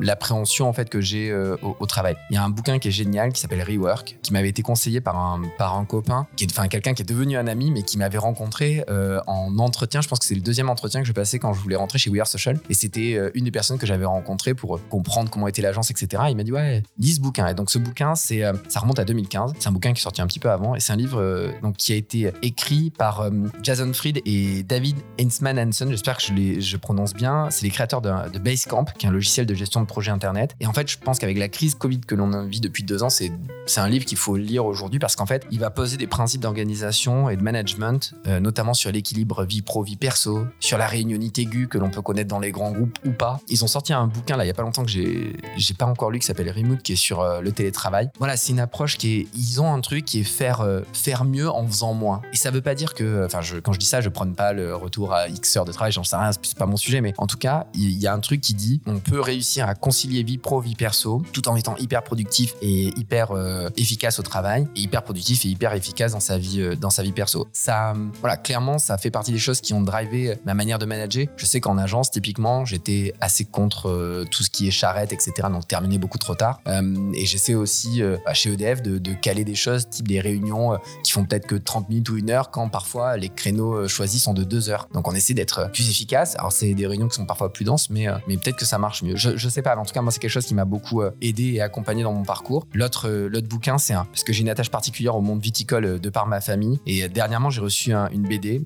l'appréhension 0.00 0.68
en 0.68 0.72
fait 0.72 0.88
que 0.90 1.00
j'ai 1.00 1.34
au, 1.62 1.86
travail. 1.86 2.16
Il 2.30 2.34
y 2.34 2.36
a 2.36 2.44
un 2.44 2.50
bouquin 2.50 2.78
qui 2.78 2.88
est 2.88 2.92
génial 2.92 3.32
qui 3.32 3.40
s'appelle 3.40 3.62
Rework, 3.62 4.18
qui 4.22 4.32
m'avait 4.32 4.50
été 4.50 4.62
conseillé 4.62 5.00
par 5.00 5.16
un, 5.16 5.42
par 5.56 5.76
un 5.76 5.84
copain, 5.84 6.26
qui 6.36 6.44
est, 6.44 6.50
enfin 6.50 6.68
quelqu'un 6.68 6.94
qui 6.94 7.02
est 7.02 7.08
devenu 7.08 7.36
un 7.36 7.46
ami, 7.46 7.70
mais 7.70 7.82
qui 7.82 7.98
m'avait 7.98 8.18
rencontré 8.18 8.84
en 9.26 9.57
entretien. 9.60 10.00
Je 10.00 10.08
pense 10.08 10.18
que 10.18 10.24
c'est 10.24 10.34
le 10.34 10.40
deuxième 10.40 10.68
entretien 10.68 11.00
que 11.00 11.06
je 11.06 11.12
passais 11.12 11.38
quand 11.38 11.52
je 11.52 11.60
voulais 11.60 11.76
rentrer 11.76 11.98
chez 11.98 12.10
We 12.10 12.20
Are 12.20 12.26
Social. 12.26 12.58
Et 12.68 12.74
c'était 12.74 13.14
euh, 13.14 13.30
une 13.34 13.44
des 13.44 13.50
personnes 13.50 13.78
que 13.78 13.86
j'avais 13.86 14.04
rencontrées 14.04 14.54
pour 14.54 14.76
euh, 14.76 14.80
comprendre 14.90 15.30
comment 15.30 15.48
était 15.48 15.62
l'agence, 15.62 15.90
etc. 15.90 16.24
il 16.28 16.36
m'a 16.36 16.44
dit 16.44 16.52
ouais, 16.52 16.82
lis 16.98 17.14
ce 17.14 17.20
bouquin. 17.20 17.46
Et 17.46 17.54
donc 17.54 17.70
ce 17.70 17.78
bouquin, 17.78 18.14
c'est 18.14 18.44
euh, 18.44 18.52
ça 18.68 18.80
remonte 18.80 18.98
à 18.98 19.04
2015. 19.04 19.54
C'est 19.58 19.68
un 19.68 19.72
bouquin 19.72 19.92
qui 19.92 20.00
est 20.00 20.02
sorti 20.02 20.22
un 20.22 20.26
petit 20.26 20.40
peu 20.40 20.50
avant 20.50 20.74
et 20.74 20.80
c'est 20.80 20.92
un 20.92 20.96
livre 20.96 21.52
donc 21.62 21.76
qui 21.76 21.92
a 21.92 21.96
été 21.96 22.32
écrit 22.42 22.90
par 22.90 23.30
Jason 23.62 23.92
Fried 23.92 24.20
et 24.24 24.62
David 24.62 24.96
Heinzman 25.18 25.58
Hansen. 25.58 25.90
J'espère 25.90 26.18
que 26.18 26.22
je, 26.22 26.76
prononce 26.76 27.14
bien. 27.14 27.48
C'est 27.50 27.64
les 27.64 27.70
créateurs 27.70 28.00
de, 28.00 28.38
Basecamp, 28.38 28.86
qui 28.96 29.06
est 29.06 29.08
un 29.08 29.12
logiciel 29.12 29.46
de 29.46 29.54
gestion 29.54 29.80
de 29.80 29.86
projet 29.86 30.10
internet. 30.10 30.54
Et 30.60 30.66
en 30.66 30.72
fait, 30.72 30.88
je 30.88 30.98
pense 30.98 31.18
qu'avec 31.18 31.38
la 31.38 31.48
crise 31.48 31.74
Covid 31.74 32.00
que 32.00 32.14
l'on 32.14 32.46
vit 32.46 32.60
depuis 32.60 32.84
deux 32.84 33.02
ans, 33.02 33.10
c'est 33.10 33.30
un 33.76 33.88
livre 33.88 34.04
qu'il 34.04 34.18
faut 34.18 34.36
lire 34.36 34.64
aujourd'hui 34.64 34.98
parce 34.98 35.16
qu'en 35.16 35.26
fait, 35.26 35.46
il 35.50 35.58
va 35.58 35.70
poser 35.70 35.96
des 35.96 36.06
principes 36.06 36.42
d'organisation 36.42 37.28
et 37.28 37.36
de 37.36 37.42
management, 37.42 38.14
notamment 38.40 38.74
sur 38.74 38.90
l'équilibre 38.92 39.44
vie 39.48 39.62
pro 39.62 39.82
vie 39.82 39.96
perso 39.96 40.44
sur 40.60 40.78
la 40.78 40.86
réunionite 40.86 41.38
aiguë 41.38 41.68
que 41.68 41.78
l'on 41.78 41.90
peut 41.90 42.02
connaître 42.02 42.28
dans 42.28 42.38
les 42.38 42.50
grands 42.50 42.72
groupes 42.72 42.98
ou 43.04 43.10
pas. 43.10 43.40
Ils 43.48 43.64
ont 43.64 43.68
sorti 43.68 43.92
un 43.92 44.06
bouquin 44.06 44.36
là 44.36 44.44
il 44.44 44.48
y 44.48 44.50
a 44.50 44.54
pas 44.54 44.62
longtemps 44.62 44.84
que 44.84 44.90
j'ai 44.90 45.34
pas 45.78 45.86
encore 45.86 46.10
lu 46.10 46.18
qui 46.18 46.26
s'appelle 46.26 46.50
Remote 46.50 46.82
qui 46.82 46.92
est 46.92 46.96
sur 46.96 47.20
euh, 47.20 47.40
le 47.40 47.52
télétravail. 47.52 48.10
Voilà, 48.18 48.36
c'est 48.36 48.52
une 48.52 48.60
approche 48.60 48.98
qui 48.98 49.18
est 49.18 49.28
ils 49.34 49.60
ont 49.60 49.72
un 49.72 49.80
truc 49.80 50.04
qui 50.04 50.20
est 50.20 50.24
faire 50.24 50.60
euh, 50.60 50.82
faire 50.92 51.24
mieux 51.24 51.48
en 51.48 51.66
faisant 51.66 51.94
moins. 51.94 52.22
Et 52.32 52.36
ça 52.36 52.50
veut 52.50 52.60
pas 52.60 52.74
dire 52.74 52.94
que 52.94 53.24
enfin 53.24 53.40
quand 53.62 53.72
je 53.72 53.78
dis 53.78 53.86
ça, 53.86 54.00
je 54.00 54.08
prends 54.08 54.30
pas 54.32 54.52
le 54.52 54.74
retour 54.74 55.12
à 55.14 55.28
X 55.28 55.56
heures 55.56 55.64
de 55.64 55.72
travail, 55.72 55.92
j'en 55.92 56.04
sais 56.04 56.16
rien, 56.16 56.30
c'est 56.32 56.56
pas 56.56 56.66
mon 56.66 56.76
sujet 56.76 57.00
mais 57.00 57.14
en 57.18 57.26
tout 57.26 57.38
cas, 57.38 57.66
il 57.74 57.98
y 57.98 58.06
a 58.06 58.12
un 58.12 58.20
truc 58.20 58.40
qui 58.40 58.54
dit 58.54 58.80
on 58.86 58.98
peut 58.98 59.20
réussir 59.20 59.68
à 59.68 59.74
concilier 59.74 60.22
vie 60.22 60.38
pro 60.38 60.60
vie 60.60 60.74
perso 60.74 61.22
tout 61.32 61.48
en 61.48 61.56
étant 61.56 61.76
hyper 61.76 62.02
productif 62.02 62.54
et 62.60 62.88
hyper 62.98 63.32
euh, 63.32 63.68
efficace 63.76 64.18
au 64.18 64.22
travail 64.22 64.66
et 64.76 64.80
hyper 64.80 65.02
productif 65.02 65.44
et 65.44 65.48
hyper 65.48 65.74
efficace 65.74 66.12
dans 66.12 66.20
sa 66.20 66.38
vie 66.38 66.76
dans 66.76 66.90
sa 66.90 67.02
vie 67.02 67.12
perso. 67.12 67.48
Ça 67.52 67.94
voilà, 68.20 68.36
clairement 68.36 68.78
ça 68.78 68.98
fait 68.98 69.10
partie 69.10 69.32
des 69.32 69.37
choses 69.38 69.60
qui 69.60 69.74
ont 69.74 69.80
drivé 69.80 70.34
ma 70.44 70.54
manière 70.54 70.78
de 70.78 70.86
manager. 70.86 71.26
Je 71.36 71.46
sais 71.46 71.60
qu'en 71.60 71.78
agence, 71.78 72.10
typiquement, 72.10 72.64
j'étais 72.64 73.14
assez 73.20 73.44
contre 73.44 73.88
euh, 73.88 74.24
tout 74.30 74.42
ce 74.42 74.50
qui 74.50 74.68
est 74.68 74.70
charrette, 74.70 75.12
etc. 75.12 75.32
Donc 75.50 75.66
terminer 75.66 75.98
beaucoup 75.98 76.18
trop 76.18 76.34
tard. 76.34 76.60
Euh, 76.66 77.12
et 77.14 77.26
j'essaie 77.26 77.54
aussi 77.54 78.02
euh, 78.02 78.16
bah, 78.24 78.34
chez 78.34 78.52
EDF 78.52 78.82
de, 78.82 79.12
caler 79.14 79.44
des 79.44 79.54
choses, 79.54 79.88
type 79.88 80.06
des 80.06 80.20
réunions 80.20 80.78
qui 81.02 81.12
font 81.12 81.24
peut-être 81.24 81.46
que 81.46 81.54
30 81.54 81.88
minutes 81.88 82.08
ou 82.10 82.16
une 82.16 82.30
heure, 82.30 82.50
quand 82.50 82.68
parfois 82.68 83.16
les 83.16 83.28
créneaux 83.28 83.88
choisis 83.88 84.22
sont 84.22 84.34
de 84.34 84.44
deux 84.44 84.70
heures. 84.70 84.88
Donc 84.92 85.08
on 85.08 85.14
essaie 85.14 85.34
d'être 85.34 85.70
plus 85.72 85.88
efficace. 85.88 86.36
Alors 86.36 86.52
c'est 86.52 86.74
des 86.74 86.86
réunions 86.86 87.08
qui 87.08 87.16
sont 87.16 87.26
parfois 87.26 87.52
plus 87.52 87.64
denses, 87.64 87.90
mais, 87.90 88.06
mais 88.28 88.36
peut-être 88.36 88.56
que 88.56 88.64
ça 88.64 88.78
marche 88.78 89.02
mieux. 89.02 89.16
Je, 89.16 89.36
je 89.36 89.48
sais 89.48 89.62
pas. 89.62 89.76
en 89.76 89.84
tout 89.84 89.92
cas, 89.92 90.02
moi, 90.02 90.12
c'est 90.12 90.20
quelque 90.20 90.30
chose 90.30 90.46
qui 90.46 90.54
m'a 90.54 90.64
beaucoup 90.64 91.02
aidé 91.20 91.54
et 91.54 91.60
accompagné 91.60 92.02
dans 92.02 92.12
mon 92.12 92.24
parcours. 92.24 92.66
L'autre 92.74 93.08
l'autre 93.08 93.48
bouquin, 93.48 93.78
c'est 93.78 93.94
un 93.94 94.04
parce 94.04 94.24
que 94.24 94.32
j'ai 94.32 94.42
une 94.42 94.48
attache 94.48 94.70
particulière 94.70 95.16
au 95.16 95.20
monde 95.20 95.40
viticole 95.40 96.00
de 96.00 96.10
par 96.10 96.26
ma 96.26 96.40
famille. 96.40 96.78
Et 96.86 97.08
dernièrement, 97.08 97.50
j'ai 97.50 97.60
reçu 97.60 97.92
une 97.92 98.28
BD 98.28 98.62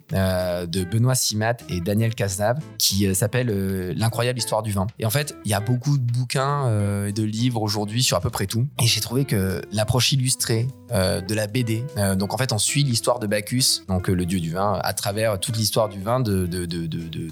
de 0.66 0.84
Benoît 0.84 1.14
Simon 1.14 1.54
et 1.68 1.80
Daniel 1.80 2.14
Cazenave 2.14 2.58
qui 2.78 3.06
euh, 3.06 3.14
s'appelle 3.14 3.50
euh, 3.50 3.92
L'incroyable 3.96 4.38
histoire 4.38 4.62
du 4.62 4.72
vin. 4.72 4.86
Et 4.98 5.06
en 5.06 5.10
fait, 5.10 5.36
il 5.44 5.50
y 5.50 5.54
a 5.54 5.60
beaucoup 5.60 5.98
de 5.98 6.12
bouquins 6.12 6.66
euh, 6.66 7.08
et 7.08 7.12
de 7.12 7.22
livres 7.22 7.62
aujourd'hui 7.62 8.02
sur 8.02 8.16
à 8.16 8.20
peu 8.20 8.30
près 8.30 8.46
tout. 8.46 8.66
Et 8.80 8.86
j'ai 8.86 9.00
trouvé 9.00 9.24
que 9.24 9.62
l'approche 9.72 10.12
illustrée 10.12 10.68
de 10.92 11.34
la 11.34 11.46
BD, 11.46 11.82
donc 12.18 12.34
en 12.34 12.36
fait, 12.36 12.52
on 12.52 12.58
suit 12.58 12.84
l'histoire 12.84 13.18
de 13.18 13.26
Bacchus, 13.26 13.80
donc 13.88 14.08
le 14.08 14.26
dieu 14.26 14.40
du 14.40 14.50
vin, 14.50 14.78
à 14.84 14.92
travers 14.92 15.40
toute 15.40 15.56
l'histoire 15.56 15.88
du 15.88 15.98
vin 15.98 16.20
de, 16.20 16.44
de, 16.44 16.66
de, 16.66 16.86
de, 16.86 17.30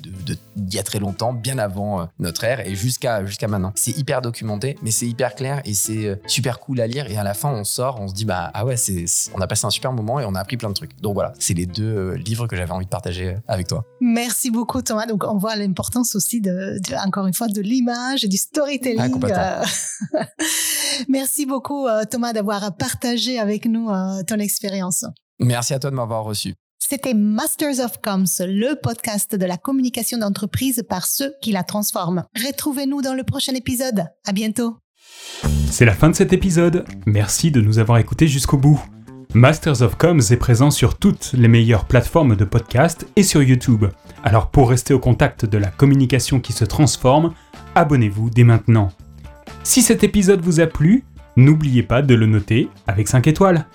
d'il 0.57 0.75
y 0.75 0.79
a 0.79 0.83
très 0.83 0.99
longtemps, 0.99 1.35
bien 1.35 1.59
avant 1.59 2.09
notre 2.19 2.45
ère 2.45 2.67
et 2.67 2.75
jusqu'à 2.75 3.21
maintenant. 3.49 3.73
C'est 3.75 3.95
hyper 3.99 4.23
documenté, 4.23 4.79
mais 4.81 4.91
c'est 4.91 5.07
hyper 5.07 5.35
clair 5.35 5.61
et 5.67 5.75
c'est 5.75 6.19
super 6.27 6.59
cool 6.59 6.81
à 6.81 6.87
lire. 6.87 7.11
Et 7.11 7.19
à 7.19 7.23
la 7.23 7.35
fin, 7.35 7.51
on 7.51 7.65
sort, 7.65 8.01
on 8.01 8.09
se 8.09 8.15
dit 8.15 8.25
bah 8.25 8.51
ah 8.55 8.65
ouais, 8.65 8.77
on 9.35 9.43
a 9.43 9.47
passé 9.47 9.67
un 9.67 9.71
super 9.71 9.93
moment 9.93 10.21
et 10.21 10.25
on 10.25 10.35
a 10.35 10.41
appris 10.41 10.57
plein 10.57 10.71
de 10.71 10.75
trucs. 10.75 10.99
Donc 11.03 11.13
voilà, 11.13 11.35
c'est 11.39 11.53
les 11.53 11.67
deux 11.67 12.15
livres 12.15 12.47
que 12.47 12.57
j'avais 12.57 12.73
envie 12.73 12.87
de 12.87 12.91
partager 12.91 13.20
avec 13.49 13.67
toi. 13.69 13.85
Merci 14.01 14.51
beaucoup 14.51 14.83
Thomas. 14.83 15.07
Donc 15.07 15.25
on 15.25 15.39
voit 15.39 15.57
l'importance 15.57 16.15
aussi 16.15 16.41
de, 16.41 16.77
encore 17.07 17.27
une 17.27 17.35
fois 17.35 17.49
de 17.49 17.61
l'image 17.61 18.25
et 18.25 18.29
du 18.29 18.37
storytelling. 18.37 19.21
Ah, 19.35 19.63
Merci 21.09 21.47
beaucoup 21.47 21.87
euh, 21.87 22.05
Thomas 22.05 22.33
d'avoir 22.33 22.77
partagé 22.77 23.39
avec 23.39 23.67
nous 23.67 23.91
euh, 23.91 24.23
ton 24.27 24.37
expérience. 24.37 25.05
Merci 25.39 25.75
à 25.75 25.79
toi 25.79 25.91
de 25.91 25.97
m'avoir 25.97 26.25
reçu. 26.25 26.55
C'était 26.79 27.15
Masters 27.15 27.79
of 27.81 28.01
Comms, 28.03 28.25
le 28.41 28.75
podcast 28.75 29.37
de 29.37 29.47
la 29.47 29.57
communication 29.57 30.19
d'entreprise 30.19 30.83
par 30.89 31.07
ceux 31.07 31.35
qui 31.41 31.53
la 31.53 31.63
transforment. 31.63 32.25
Retrouvez-nous 32.35 33.03
dans 33.03 33.15
le 33.15 33.23
prochain 33.23 33.55
épisode. 33.55 34.07
À 34.27 34.33
bientôt. 34.33 34.77
C'est 35.71 35.85
la 35.85 35.95
fin 35.95 36.11
de 36.11 36.15
cet 36.15 36.33
épisode. 36.33 36.85
Merci 37.07 37.51
de 37.51 37.61
nous 37.61 37.79
avoir 37.79 37.99
écoutés 37.99 38.27
jusqu'au 38.27 38.57
bout. 38.57 38.83
Masters 39.35 39.83
of 39.83 39.97
Comms 39.97 40.33
est 40.33 40.37
présent 40.37 40.73
sur 40.73 40.97
toutes 40.97 41.33
les 41.35 41.47
meilleures 41.47 41.85
plateformes 41.85 42.35
de 42.35 42.45
podcast 42.45 43.07
et 43.15 43.23
sur 43.23 43.43
YouTube. 43.43 43.87
Alors 44.25 44.49
pour 44.49 44.71
rester 44.71 44.93
au 44.93 44.99
contact 44.99 45.47
de 45.47 45.57
la 45.57 45.69
communication 45.69 46.41
qui 46.41 46.53
se 46.53 46.65
transforme, 46.65 47.33
abonnez-vous 47.77 48.31
dès 48.31 48.43
maintenant. 48.43 48.91
Si 49.63 49.83
cet 49.83 50.03
épisode 50.03 50.41
vous 50.41 50.59
a 50.59 50.67
plu, 50.67 51.05
n'oubliez 51.37 51.85
pas 51.85 52.03
de 52.03 52.15
le 52.15 52.27
noter 52.27 52.69
avec 52.89 53.07
5 53.07 53.29
étoiles. 53.29 53.67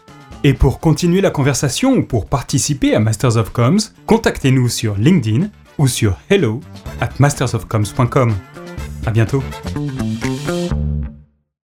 Et 0.43 0.53
pour 0.53 0.81
continuer 0.81 1.21
la 1.21 1.31
conversation 1.31 1.93
ou 1.93 2.03
pour 2.03 2.25
participer 2.25 2.93
à 2.93 2.99
Masters 2.99 3.37
of 3.37 3.51
Comms, 3.51 3.79
contactez-nous 4.07 4.67
sur 4.67 4.95
LinkedIn 4.97 5.47
ou 5.77 5.87
sur 5.87 6.17
hello 6.29 6.59
at 6.99 7.11
mastersofcoms.com. 7.19 8.35
À 9.05 9.11
bientôt. 9.11 9.41